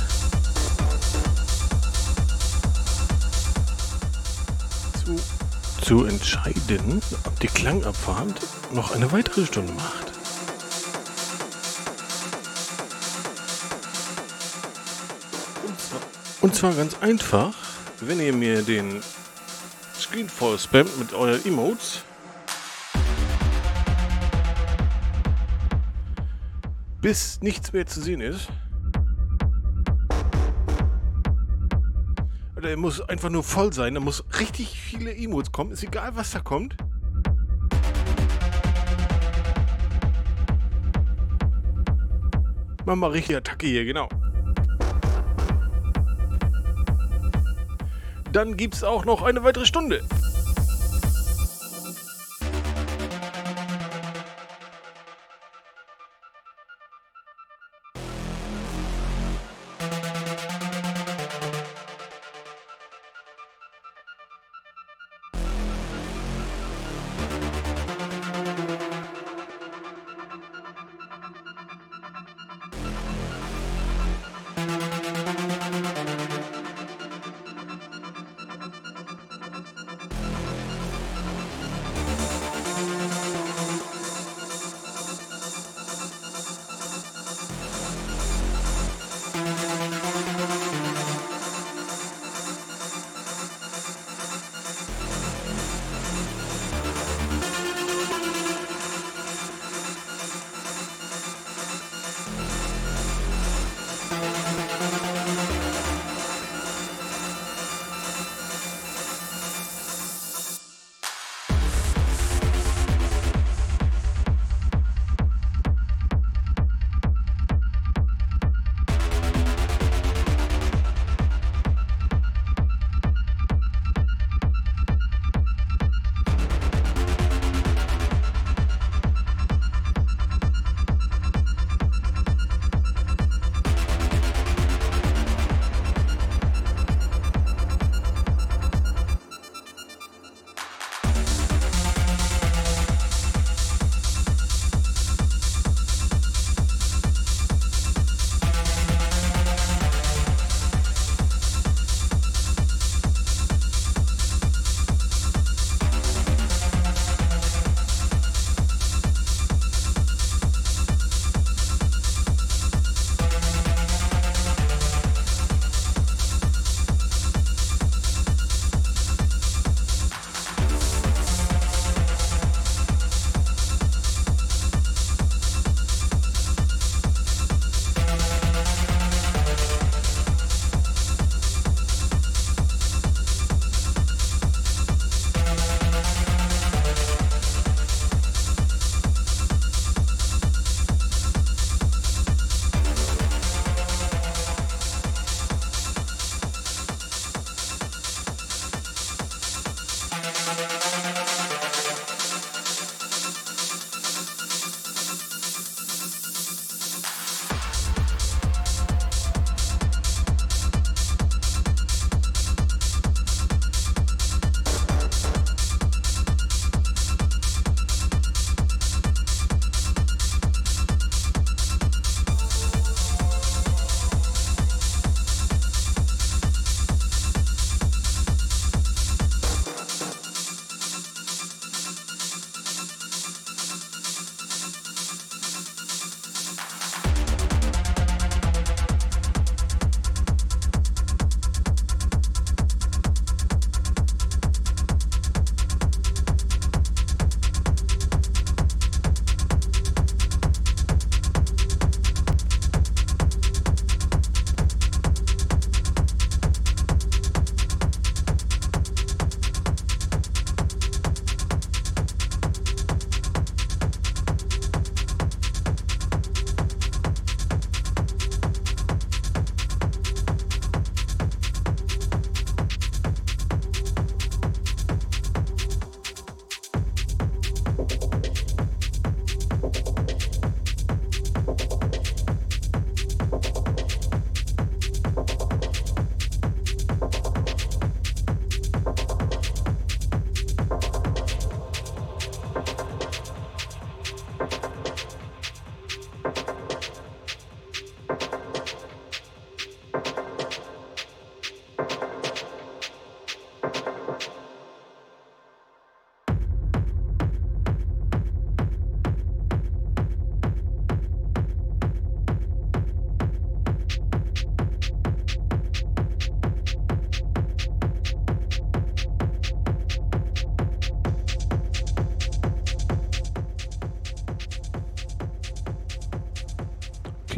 zu, 5.05 5.17
zu 5.85 6.05
entscheiden, 6.05 7.03
ob 7.25 7.41
die 7.41 7.49
Klangabfahrt 7.49 8.41
noch 8.73 8.93
eine 8.93 9.11
weitere 9.11 9.45
Stunde 9.45 9.73
macht. 9.73 10.13
Und 16.41 16.55
zwar 16.55 16.75
ganz 16.75 16.95
einfach, 17.01 17.53
wenn 18.01 18.21
ihr 18.21 18.33
mir 18.33 18.63
den 18.63 19.03
Screen 20.01 20.29
voll 20.29 20.57
spammt 20.57 20.97
mit 21.01 21.13
euren 21.15 21.45
Emotes. 21.45 22.03
Bis 27.09 27.41
nichts 27.41 27.73
mehr 27.73 27.87
zu 27.87 28.03
sehen 28.03 28.21
ist. 28.21 28.49
Oder 32.55 32.69
er 32.69 32.77
muss 32.77 33.01
einfach 33.01 33.31
nur 33.31 33.43
voll 33.43 33.73
sein. 33.73 33.95
Da 33.95 34.01
muss 34.01 34.23
richtig 34.39 34.79
viele 34.79 35.17
Emotes 35.17 35.51
kommen. 35.51 35.71
Ist 35.71 35.83
egal, 35.83 36.17
was 36.17 36.33
da 36.33 36.41
kommt. 36.41 36.77
Machen 42.85 43.01
wir 43.01 43.11
richtig 43.11 43.37
Attacke 43.37 43.67
hier, 43.67 43.87
genau. 43.87 44.11
Dann 48.33 48.59
gibt 48.59 48.75
es 48.75 48.85
auch 48.85 49.07
noch 49.07 49.23
eine 49.23 49.45
weitere 49.45 49.65
Stunde. 49.65 50.03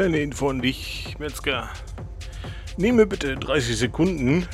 Kleine 0.00 0.20
Info 0.20 0.48
an 0.48 0.62
dich, 0.62 1.14
Metzger. 1.18 1.68
Nehme 2.78 3.04
bitte 3.04 3.36
30 3.36 3.76
Sekunden 3.76 4.48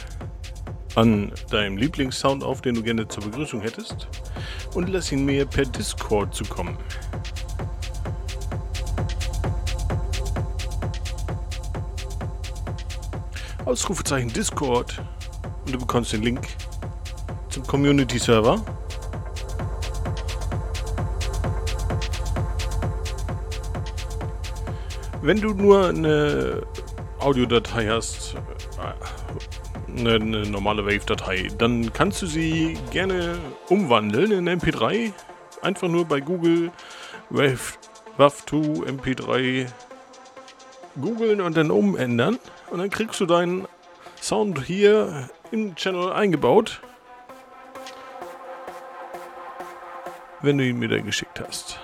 an 0.96 1.30
deinem 1.52 1.76
Lieblingssound 1.76 2.42
auf, 2.42 2.62
den 2.62 2.74
du 2.74 2.82
gerne 2.82 3.06
zur 3.06 3.22
Begrüßung 3.22 3.60
hättest, 3.60 4.08
und 4.74 4.88
lass 4.88 5.12
ihn 5.12 5.24
mir 5.24 5.46
per 5.46 5.64
Discord 5.64 6.34
zukommen. 6.34 6.76
Ausrufezeichen 13.66 14.32
Discord 14.32 15.00
und 15.64 15.72
du 15.72 15.78
bekommst 15.78 16.12
den 16.12 16.22
Link 16.22 16.48
zum 17.50 17.64
Community 17.68 18.18
Wenn 25.26 25.40
du 25.40 25.54
nur 25.54 25.88
eine 25.88 26.62
Audiodatei 27.18 27.88
hast, 27.88 28.36
äh, 28.78 29.98
eine, 29.98 30.14
eine 30.14 30.42
normale 30.46 30.86
Wave-Datei, 30.86 31.48
dann 31.58 31.92
kannst 31.92 32.22
du 32.22 32.26
sie 32.26 32.78
gerne 32.92 33.36
umwandeln 33.68 34.30
in 34.30 34.48
MP3. 34.48 35.12
Einfach 35.62 35.88
nur 35.88 36.04
bei 36.04 36.20
Google 36.20 36.70
Wave, 37.30 37.58
WAV2 38.16 38.86
MP3 38.86 39.66
googeln 41.00 41.40
und 41.40 41.56
dann 41.56 41.72
umändern. 41.72 42.38
Und 42.70 42.78
dann 42.78 42.90
kriegst 42.90 43.18
du 43.18 43.26
deinen 43.26 43.66
Sound 44.22 44.62
hier 44.62 45.28
im 45.50 45.74
Channel 45.74 46.12
eingebaut. 46.12 46.80
Wenn 50.40 50.58
du 50.58 50.64
ihn 50.64 50.78
mir 50.78 50.88
dann 50.88 51.04
geschickt 51.04 51.42
hast. 51.44 51.80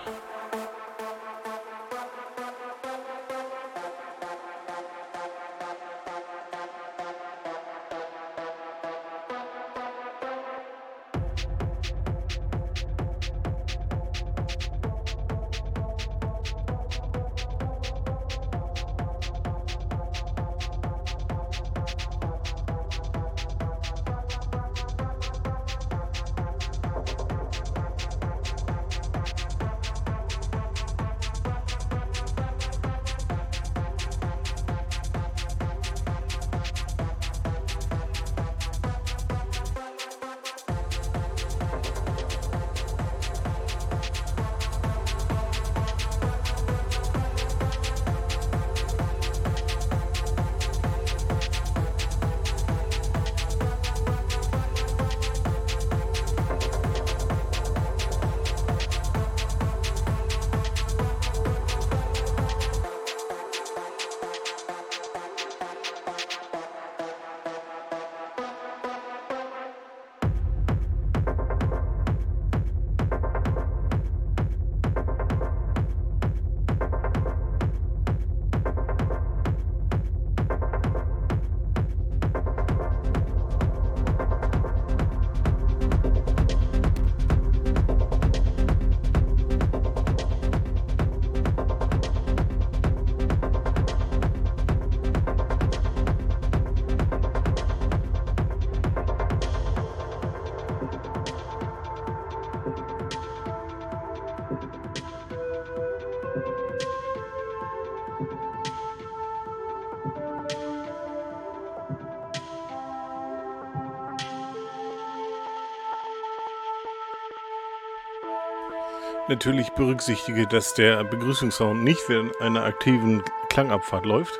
Natürlich 119.44 119.72
berücksichtige, 119.72 120.46
dass 120.46 120.72
der 120.74 121.02
Begrüßungssound 121.02 121.82
nicht 121.82 122.08
während 122.08 122.40
einer 122.40 122.62
aktiven 122.62 123.24
Klangabfahrt 123.48 124.06
läuft. 124.06 124.38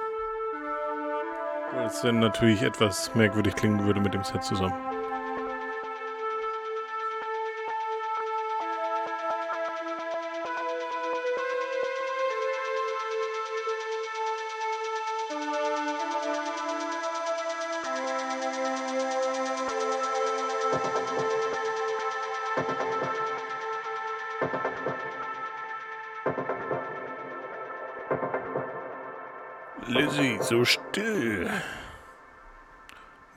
Weil 1.73 1.87
es 1.87 2.03
dann 2.03 2.21
natürlich 2.21 2.63
etwas 2.63 3.13
merkwürdig 3.17 3.57
klingen 3.57 3.85
würde 3.85 3.99
mit 3.99 4.15
dem 4.15 4.23
Set 4.23 4.45
zusammen. 4.45 4.92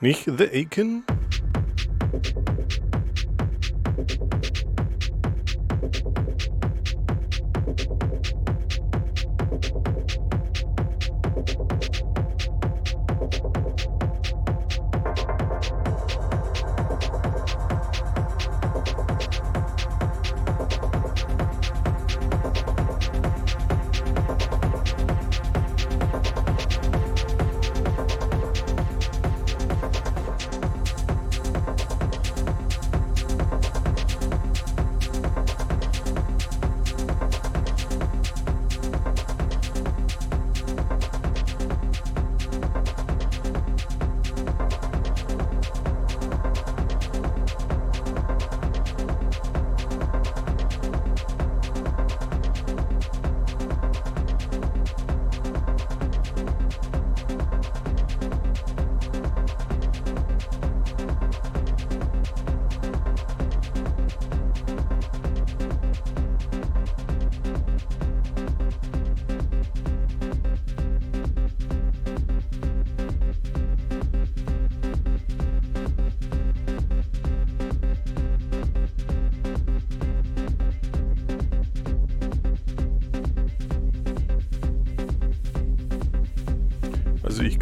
Nicht 0.06 0.26
The 0.26 0.44
Aiken? 0.52 0.95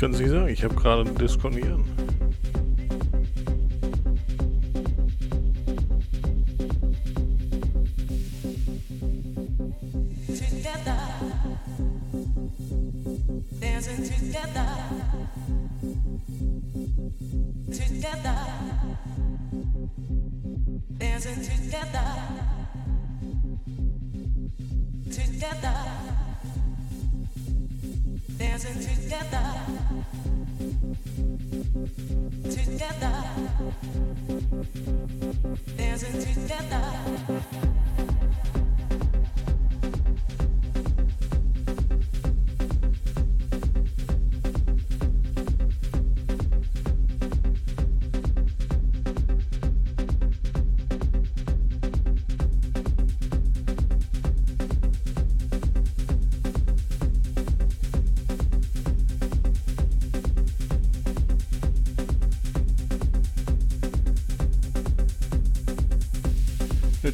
können 0.05 0.13
Sie 0.13 0.29
sagen, 0.29 0.49
ich 0.49 0.63
habe 0.63 0.75
gerade 0.75 1.09
ein 1.09 1.15
Diskonieren. 1.15 1.94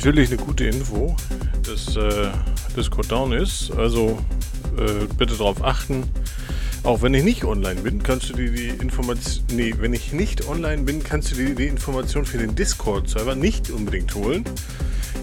Natürlich 0.03 0.31
eine 0.31 0.39
gute 0.39 0.65
Info, 0.65 1.15
dass 1.63 1.95
äh, 1.95 2.31
Discord 2.75 3.13
down 3.13 3.33
ist. 3.33 3.71
Also 3.73 4.19
äh, 4.79 5.05
bitte 5.19 5.37
darauf 5.37 5.63
achten. 5.63 6.05
Auch 6.85 7.03
wenn 7.03 7.13
ich 7.13 7.23
nicht 7.23 7.45
online 7.45 7.83
bin, 7.83 8.03
kannst 8.03 8.31
du 8.31 8.33
dir 8.33 8.51
die 8.51 8.69
Information. 8.69 9.45
Nee, 9.53 9.75
wenn 9.79 9.93
ich 9.93 10.15
nicht 10.15 10.49
online 10.49 10.85
bin, 10.85 11.03
kannst 11.05 11.33
du 11.33 11.35
dir 11.35 11.55
die 11.55 11.67
Information 11.67 12.25
für 12.25 12.39
den 12.39 12.55
Discord-Server 12.55 13.35
nicht 13.35 13.71
unbedingt 13.71 14.15
holen. 14.15 14.45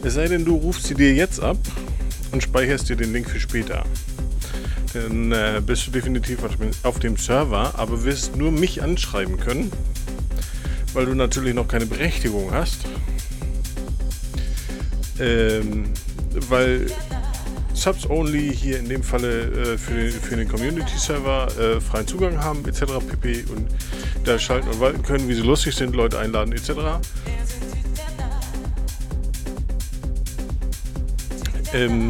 Es 0.04 0.14
sei 0.14 0.28
denn, 0.28 0.46
du 0.46 0.56
rufst 0.56 0.84
sie 0.86 0.94
dir 0.94 1.12
jetzt 1.12 1.40
ab 1.40 1.58
und 2.32 2.44
speicherst 2.44 2.88
dir 2.88 2.96
den 2.98 3.12
Link 3.14 3.32
für 3.32 3.40
später. 3.40 3.84
Dann 4.94 5.32
äh, 5.32 5.60
bist 5.66 5.88
du 5.88 5.92
definitiv 5.92 6.38
auf 6.84 7.00
dem- 7.00 7.18
Server, 7.18 7.74
aber 7.80 8.04
wirst 8.04 8.36
nur 8.36 8.52
mich 8.52 8.84
anschreiben 8.84 9.40
können, 9.40 9.72
weil 10.94 11.08
du 11.08 11.16
natürlich 11.16 11.56
noch 11.56 11.68
keine 11.68 11.88
Berechtigung 11.88 12.52
hast. 12.52 12.87
Ähm, 15.20 15.86
weil 16.50 16.88
Subs 17.74 18.10
Only 18.10 18.54
hier 18.56 18.80
in 18.80 18.90
dem 18.90 19.04
Falle 19.04 19.74
äh, 19.74 19.78
für, 19.78 19.94
den, 19.94 20.12
für 20.12 20.36
den 20.36 20.48
Community-Server 20.48 21.48
äh, 21.60 21.82
freien 21.82 22.08
Zugang 22.08 22.44
haben, 22.44 22.66
etc. 22.68 22.84
pp. 23.08 23.46
Und 23.52 23.68
da 24.24 24.38
schalten 24.40 24.68
und 24.70 24.80
walten 24.80 25.04
können, 25.04 25.28
wie 25.30 25.34
sie 25.36 25.42
lustig 25.42 25.76
sind, 25.76 25.96
Leute 25.96 26.18
einladen, 26.20 26.54
etc. 26.54 26.72
Ähm, 31.74 32.10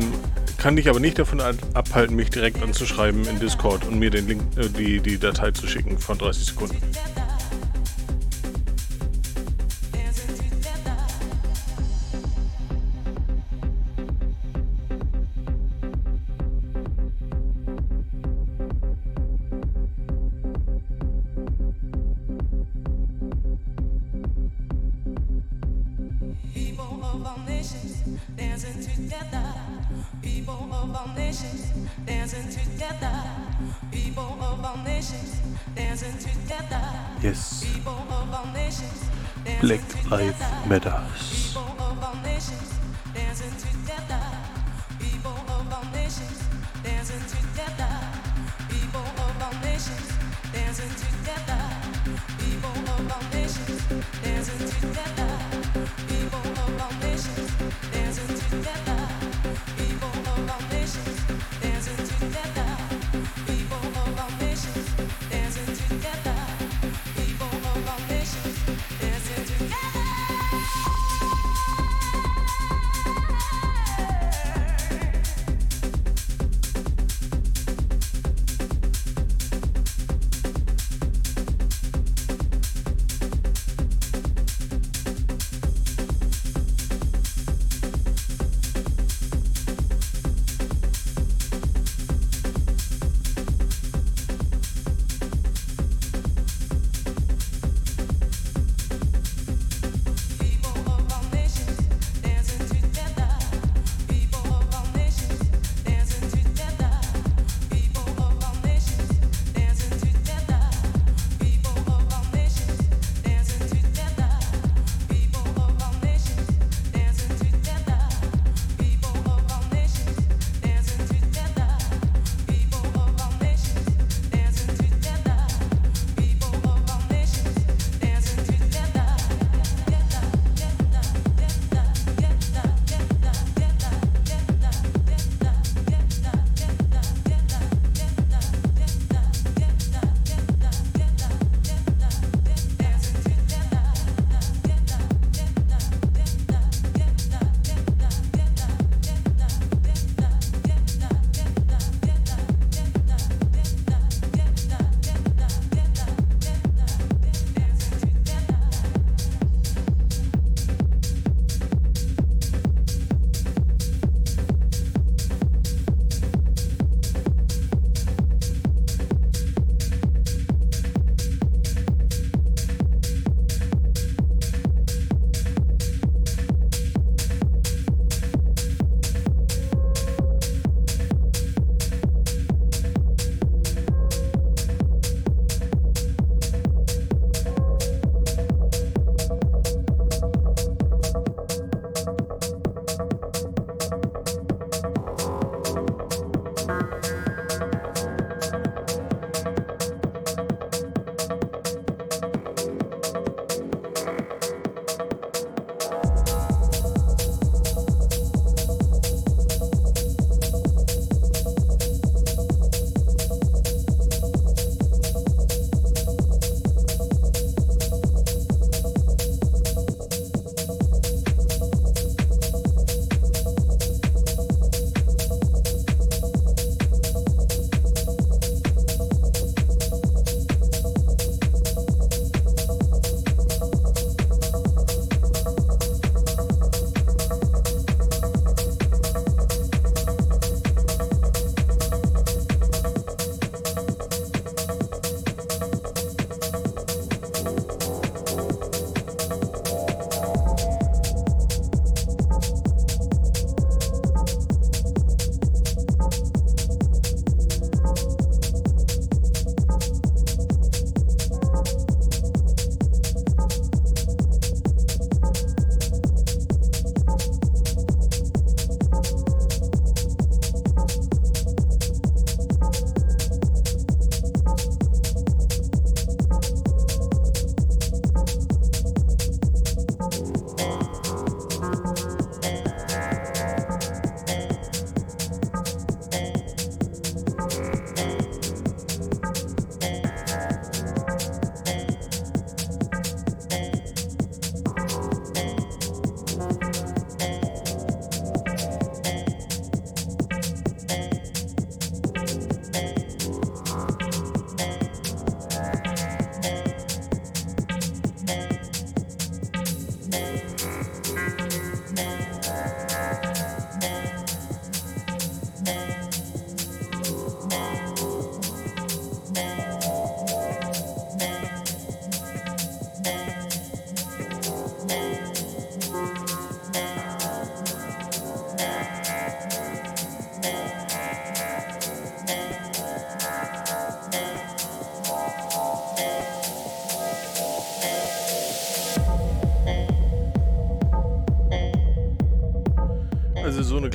kann 0.58 0.76
dich 0.76 0.90
aber 0.90 1.00
nicht 1.00 1.19
davon 1.19 1.40
ab- 1.42 1.56
abhalten, 1.74 2.16
mich 2.16 2.30
direkt 2.30 2.61
anzuschreiben 2.61 3.26
in 3.27 3.40
Discord 3.40 3.86
und 3.86 4.00
mir 4.00 4.10
den 4.10 4.27
Link, 4.27 4.42
äh, 4.58 4.69
die, 4.69 5.00
die 5.00 5.18
Datei 5.18 5.52
zu 5.52 5.68
schicken 5.68 5.98
von 5.98 6.18
30 6.18 6.45
Sekunden. 6.45 6.77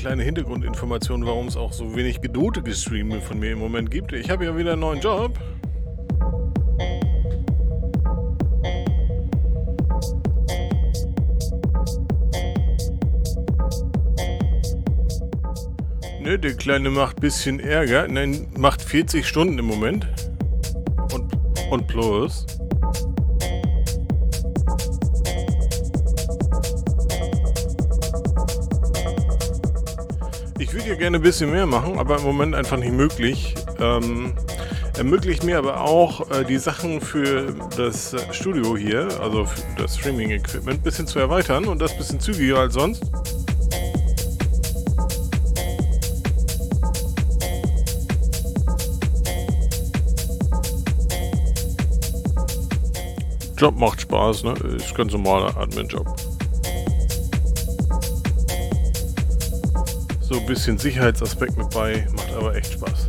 Kleine 0.03 0.25
Hintergrundinformation, 0.25 1.25
warum 1.25 1.47
es 1.47 1.57
auch 1.57 1.73
so 1.73 1.95
wenig 1.95 2.21
gedotete 2.21 2.75
Streame 2.75 3.21
von 3.21 3.39
mir 3.39 3.53
im 3.53 3.61
Moment 3.61 3.89
gibt. 3.89 4.13
Ich 4.13 4.31
habe 4.31 4.45
ja 4.45 4.57
wieder 4.57 4.73
einen 4.73 4.81
neuen 4.81 5.01
Job. 5.01 5.39
Ne, 16.21 16.37
der 16.37 16.55
Kleine 16.55 16.91
macht 16.91 17.21
bisschen 17.21 17.61
Ärger. 17.61 18.09
Nein, 18.09 18.49
macht 18.59 18.83
40 18.83 19.25
Stunden 19.25 19.57
im 19.57 19.67
Moment. 19.67 20.09
Und, 21.15 21.33
und 21.71 21.87
plus. 21.87 22.52
Gerne 31.13 31.25
ein 31.25 31.29
bisschen 31.29 31.51
mehr 31.51 31.67
machen, 31.67 31.99
aber 31.99 32.17
im 32.17 32.23
Moment 32.23 32.55
einfach 32.55 32.79
nicht 32.79 32.93
möglich. 32.93 33.55
Ähm, 33.79 34.33
ermöglicht 34.97 35.45
mir 35.45 35.59
aber 35.59 35.83
auch, 35.83 36.31
äh, 36.31 36.43
die 36.43 36.57
Sachen 36.57 37.03
für 37.03 37.55
das 37.77 38.17
Studio 38.31 38.79
hier, 38.79 39.09
also 39.21 39.47
das 39.77 39.99
Streaming-Equipment, 39.99 40.81
ein 40.81 40.83
bisschen 40.83 41.07
zu 41.07 41.19
erweitern 41.19 41.67
und 41.67 41.83
das 41.83 41.93
ein 41.93 41.99
bisschen 41.99 42.19
zügiger 42.19 42.61
als 42.61 42.75
sonst. 42.75 43.03
Job 53.59 53.77
macht 53.77 54.01
Spaß, 54.01 54.45
ne? 54.45 54.55
Ist 54.77 54.95
ganz 54.95 55.13
normaler 55.13 55.55
Admin-Job. 55.59 56.12
Bisschen 60.53 60.77
Sicherheitsaspekt 60.77 61.57
mit 61.57 61.71
bei, 61.71 62.07
macht 62.15 62.31
aber 62.35 62.55
echt 62.55 62.75
Spaß. 62.75 63.09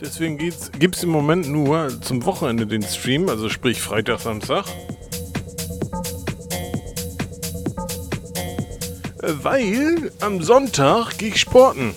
Deswegen 0.00 0.38
gibt 0.38 0.96
es 0.96 1.02
im 1.02 1.10
Moment 1.10 1.50
nur 1.50 2.00
zum 2.00 2.24
Wochenende 2.24 2.66
den 2.66 2.82
Stream, 2.84 3.28
also 3.28 3.50
sprich 3.50 3.82
Freitag, 3.82 4.20
Samstag. 4.20 4.64
Äh, 9.22 9.32
Weil 9.42 10.10
am 10.20 10.42
Sonntag 10.42 11.18
gehe 11.18 11.28
ich 11.28 11.38
sporten. 11.38 11.94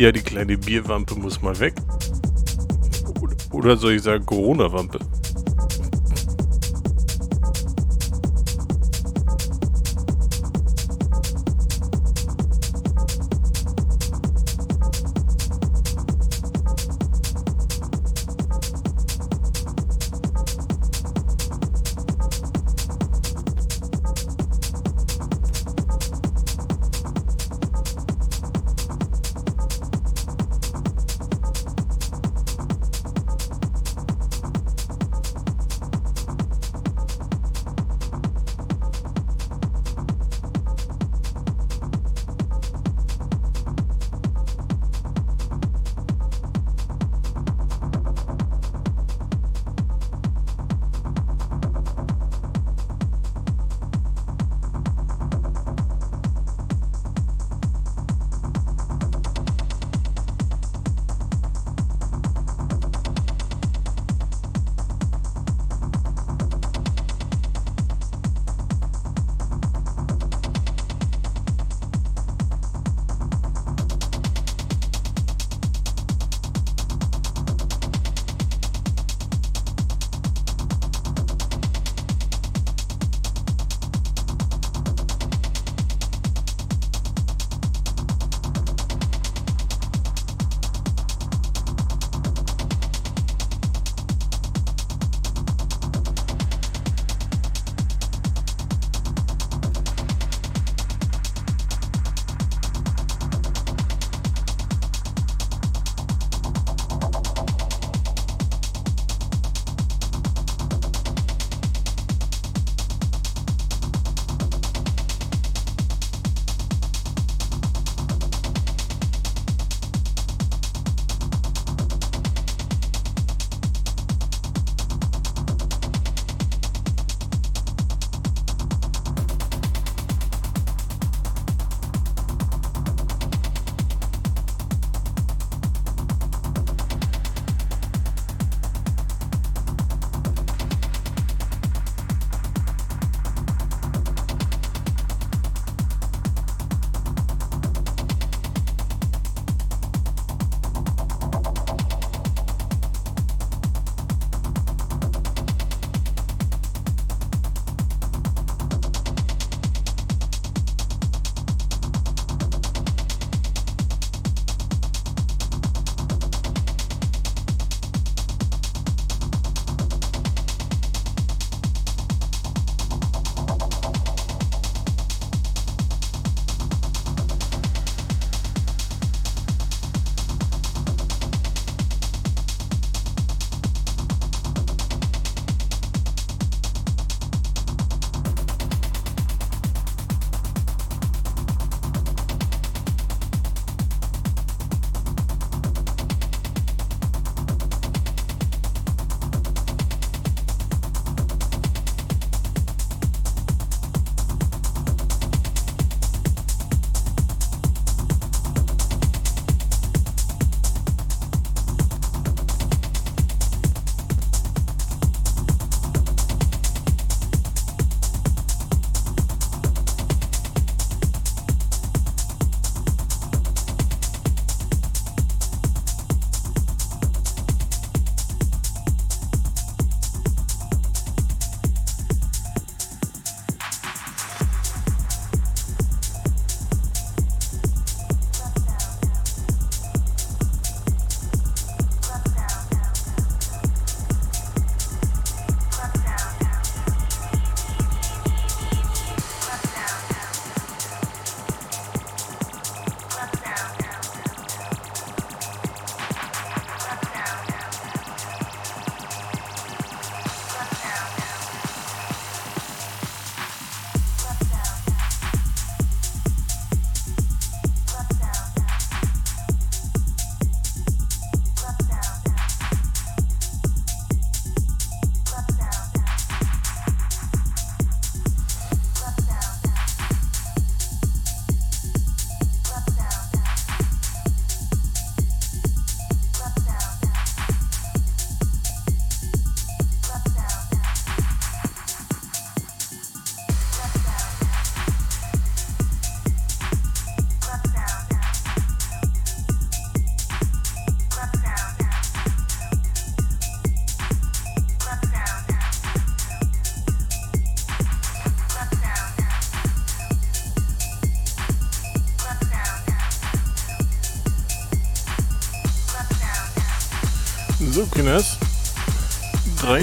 Ja, 0.00 0.10
die 0.10 0.22
kleine 0.22 0.56
Bierwampe 0.56 1.14
muss 1.14 1.42
mal 1.42 1.58
weg. 1.60 1.74
Oder, 3.52 3.76
soll 3.76 3.92
ich 3.92 4.02
sagen 4.02 4.24
Corona-Wampe? 4.24 4.98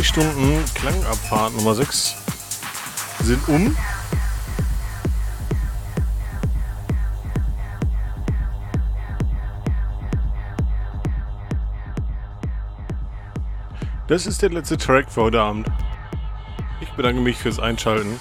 Stunden 0.07 0.63
Klangabfahrt 0.73 1.53
Nummer 1.57 1.75
6 1.75 2.15
sind 3.23 3.45
um. 3.49 3.75
Das 14.07 14.25
ist 14.25 14.41
der 14.41 14.49
letzte 14.49 14.77
Track 14.77 15.11
für 15.11 15.23
heute 15.23 15.41
Abend. 15.41 15.67
Ich 16.79 16.89
bedanke 16.91 17.19
mich 17.19 17.35
fürs 17.35 17.59
Einschalten. 17.59 18.17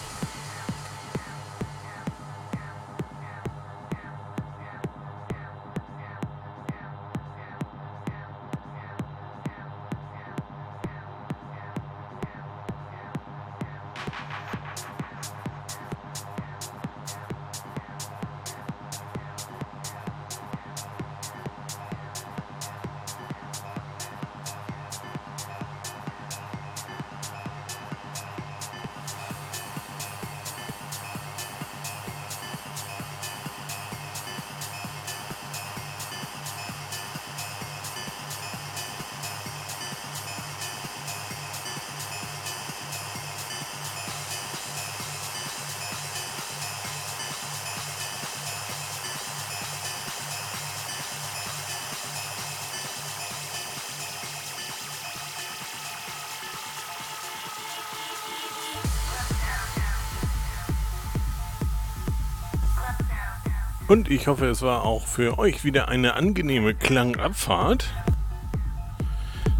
Und 63.89 64.11
ich 64.11 64.27
hoffe, 64.27 64.47
es 64.47 64.63
war 64.63 64.83
auch 64.83 65.07
für 65.07 65.39
euch 65.39 65.63
wieder 65.63 65.89
eine 65.89 66.15
angenehme 66.15 66.75
Klangabfahrt. 66.75 67.89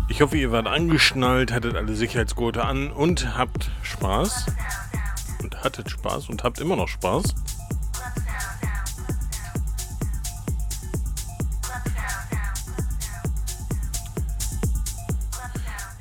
Ich 0.09 0.21
hoffe, 0.21 0.37
ihr 0.37 0.51
wart 0.51 0.67
angeschnallt, 0.67 1.53
hattet 1.53 1.77
alle 1.77 1.95
Sicherheitsgurte 1.95 2.65
an 2.65 2.91
und 2.91 3.37
habt 3.37 3.71
Spaß. 3.83 4.47
Und 5.43 5.63
hattet 5.63 5.91
Spaß 5.91 6.29
und 6.29 6.43
habt 6.43 6.59
immer 6.61 6.75
noch 6.75 6.89
Spaß. 6.89 7.35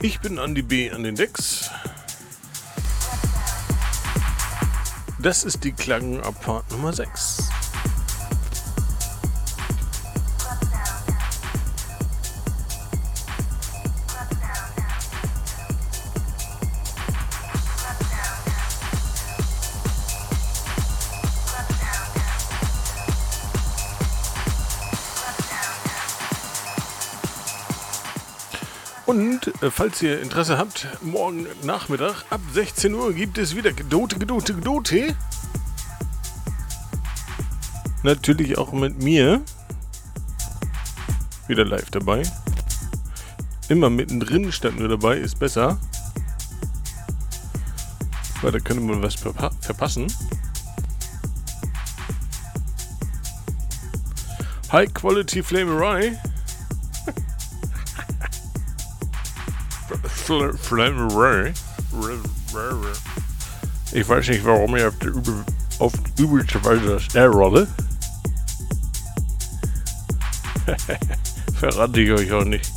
Ich 0.02 0.20
bin 0.20 0.40
Andy 0.40 0.64
B. 0.64 0.92
an 0.92 1.04
den 1.04 1.16
Decks. 1.16 1.70
Das 5.20 5.44
ist 5.44 5.64
die 5.64 5.72
Klangabfahrt 5.74 6.72
Nummer 6.72 6.94
6. 6.94 7.35
falls 29.72 30.02
ihr 30.02 30.22
Interesse 30.22 30.58
habt, 30.58 30.88
morgen 31.02 31.48
Nachmittag 31.64 32.26
ab 32.30 32.42
16 32.54 32.94
Uhr 32.94 33.14
gibt 33.14 33.38
es 33.38 33.56
wieder 33.56 33.72
Gedote, 33.74 34.20
Gedote, 34.20 34.54
Gedote. 34.54 35.16
Natürlich 38.04 38.58
auch 38.58 38.72
mit 38.74 39.02
mir. 39.02 39.42
Wieder 41.48 41.66
live 41.66 41.90
dabei. 41.92 42.24
Immer 43.70 43.90
mittendrin 43.90 44.52
statt 44.52 44.78
nur 44.78 44.90
dabei 44.90 45.18
ist 45.18 45.40
besser. 45.40 45.80
Weil 48.42 48.52
da 48.52 48.60
könnte 48.60 48.84
man 48.84 49.02
was 49.02 49.16
verpa 49.16 49.52
verpassen. 49.62 50.08
High 54.72 54.94
Quality 54.94 55.42
Flamerei. 55.42 56.20
Flamerei. 60.26 61.54
Ich 63.92 64.10
weiß 64.10 64.28
nicht, 64.30 64.44
warum 64.44 64.76
ich 64.76 64.84
auf, 64.84 64.98
der 64.98 65.10
Übel, 65.10 65.46
auf 65.78 65.94
übelste 66.18 66.64
Weise 66.66 66.96
das 66.96 67.14
R 67.14 67.28
rolle. 67.28 67.68
Verrate 71.60 72.02
ich 72.02 72.12
euch 72.12 72.32
auch 72.32 72.44
nicht. 72.44 72.75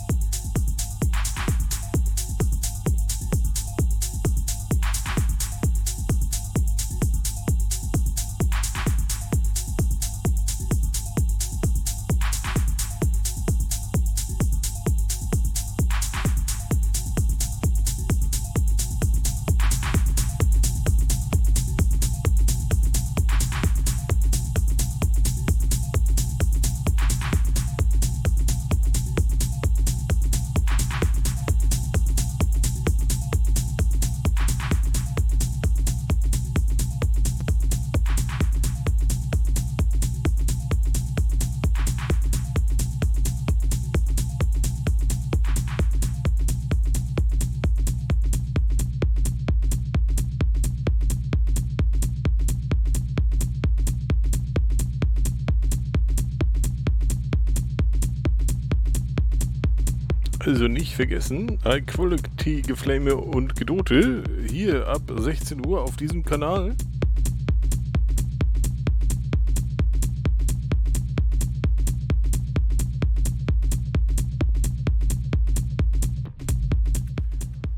Vergessen, 61.08 61.58
Quality 61.86 62.60
Geflame 62.60 63.16
und 63.16 63.56
Gedote 63.56 64.22
hier 64.46 64.86
ab 64.88 65.00
16 65.16 65.66
Uhr 65.66 65.80
auf 65.80 65.96
diesem 65.96 66.22
Kanal. 66.22 66.76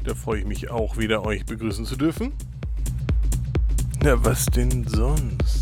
Da 0.02 0.14
freue 0.16 0.40
ich 0.40 0.46
mich 0.46 0.68
auch 0.72 0.96
wieder, 0.96 1.24
euch 1.24 1.46
begrüßen 1.46 1.84
zu 1.84 1.94
dürfen. 1.94 2.32
Na, 4.02 4.24
was 4.24 4.46
denn 4.46 4.84
sonst? 4.88 5.59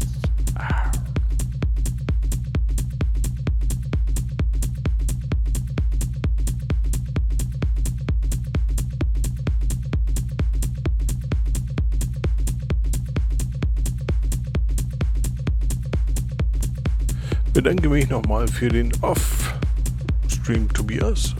Bedanke 17.68 17.90
mich 17.90 18.08
nochmal 18.08 18.48
für 18.48 18.68
den 18.68 18.90
Off-Stream 19.02 20.72
Tobias. 20.72 21.34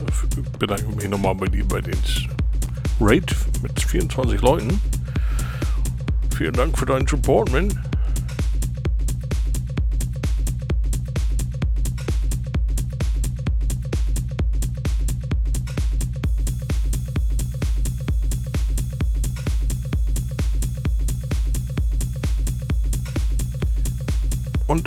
Bedanke 0.59 0.85
mich 0.95 1.09
nochmal 1.09 1.33
bei 1.33 1.47
dir 1.47 1.67
bei 1.67 1.81
den 1.81 1.97
Raid 3.01 3.35
mit 3.63 3.81
24 3.81 4.39
Leuten. 4.39 4.79
Vielen 6.37 6.53
Dank 6.53 6.77
für 6.77 6.85
deinen 6.85 7.07
Support, 7.07 7.51
man. 7.51 7.88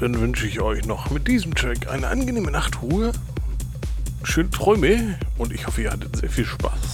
Dann 0.02 0.20
wünsche 0.20 0.48
ich 0.48 0.60
euch 0.60 0.84
noch 0.84 1.10
mit 1.10 1.28
diesem 1.28 1.54
Track 1.54 1.88
eine 1.88 2.08
angenehme 2.08 2.50
Nachtruhe, 2.50 3.12
schöne 4.24 4.50
Träume 4.50 5.16
und 5.38 5.52
ich 5.52 5.68
hoffe, 5.68 5.82
ihr 5.82 5.92
hattet 5.92 6.16
sehr 6.16 6.28
viel 6.28 6.44
Spaß. 6.44 6.91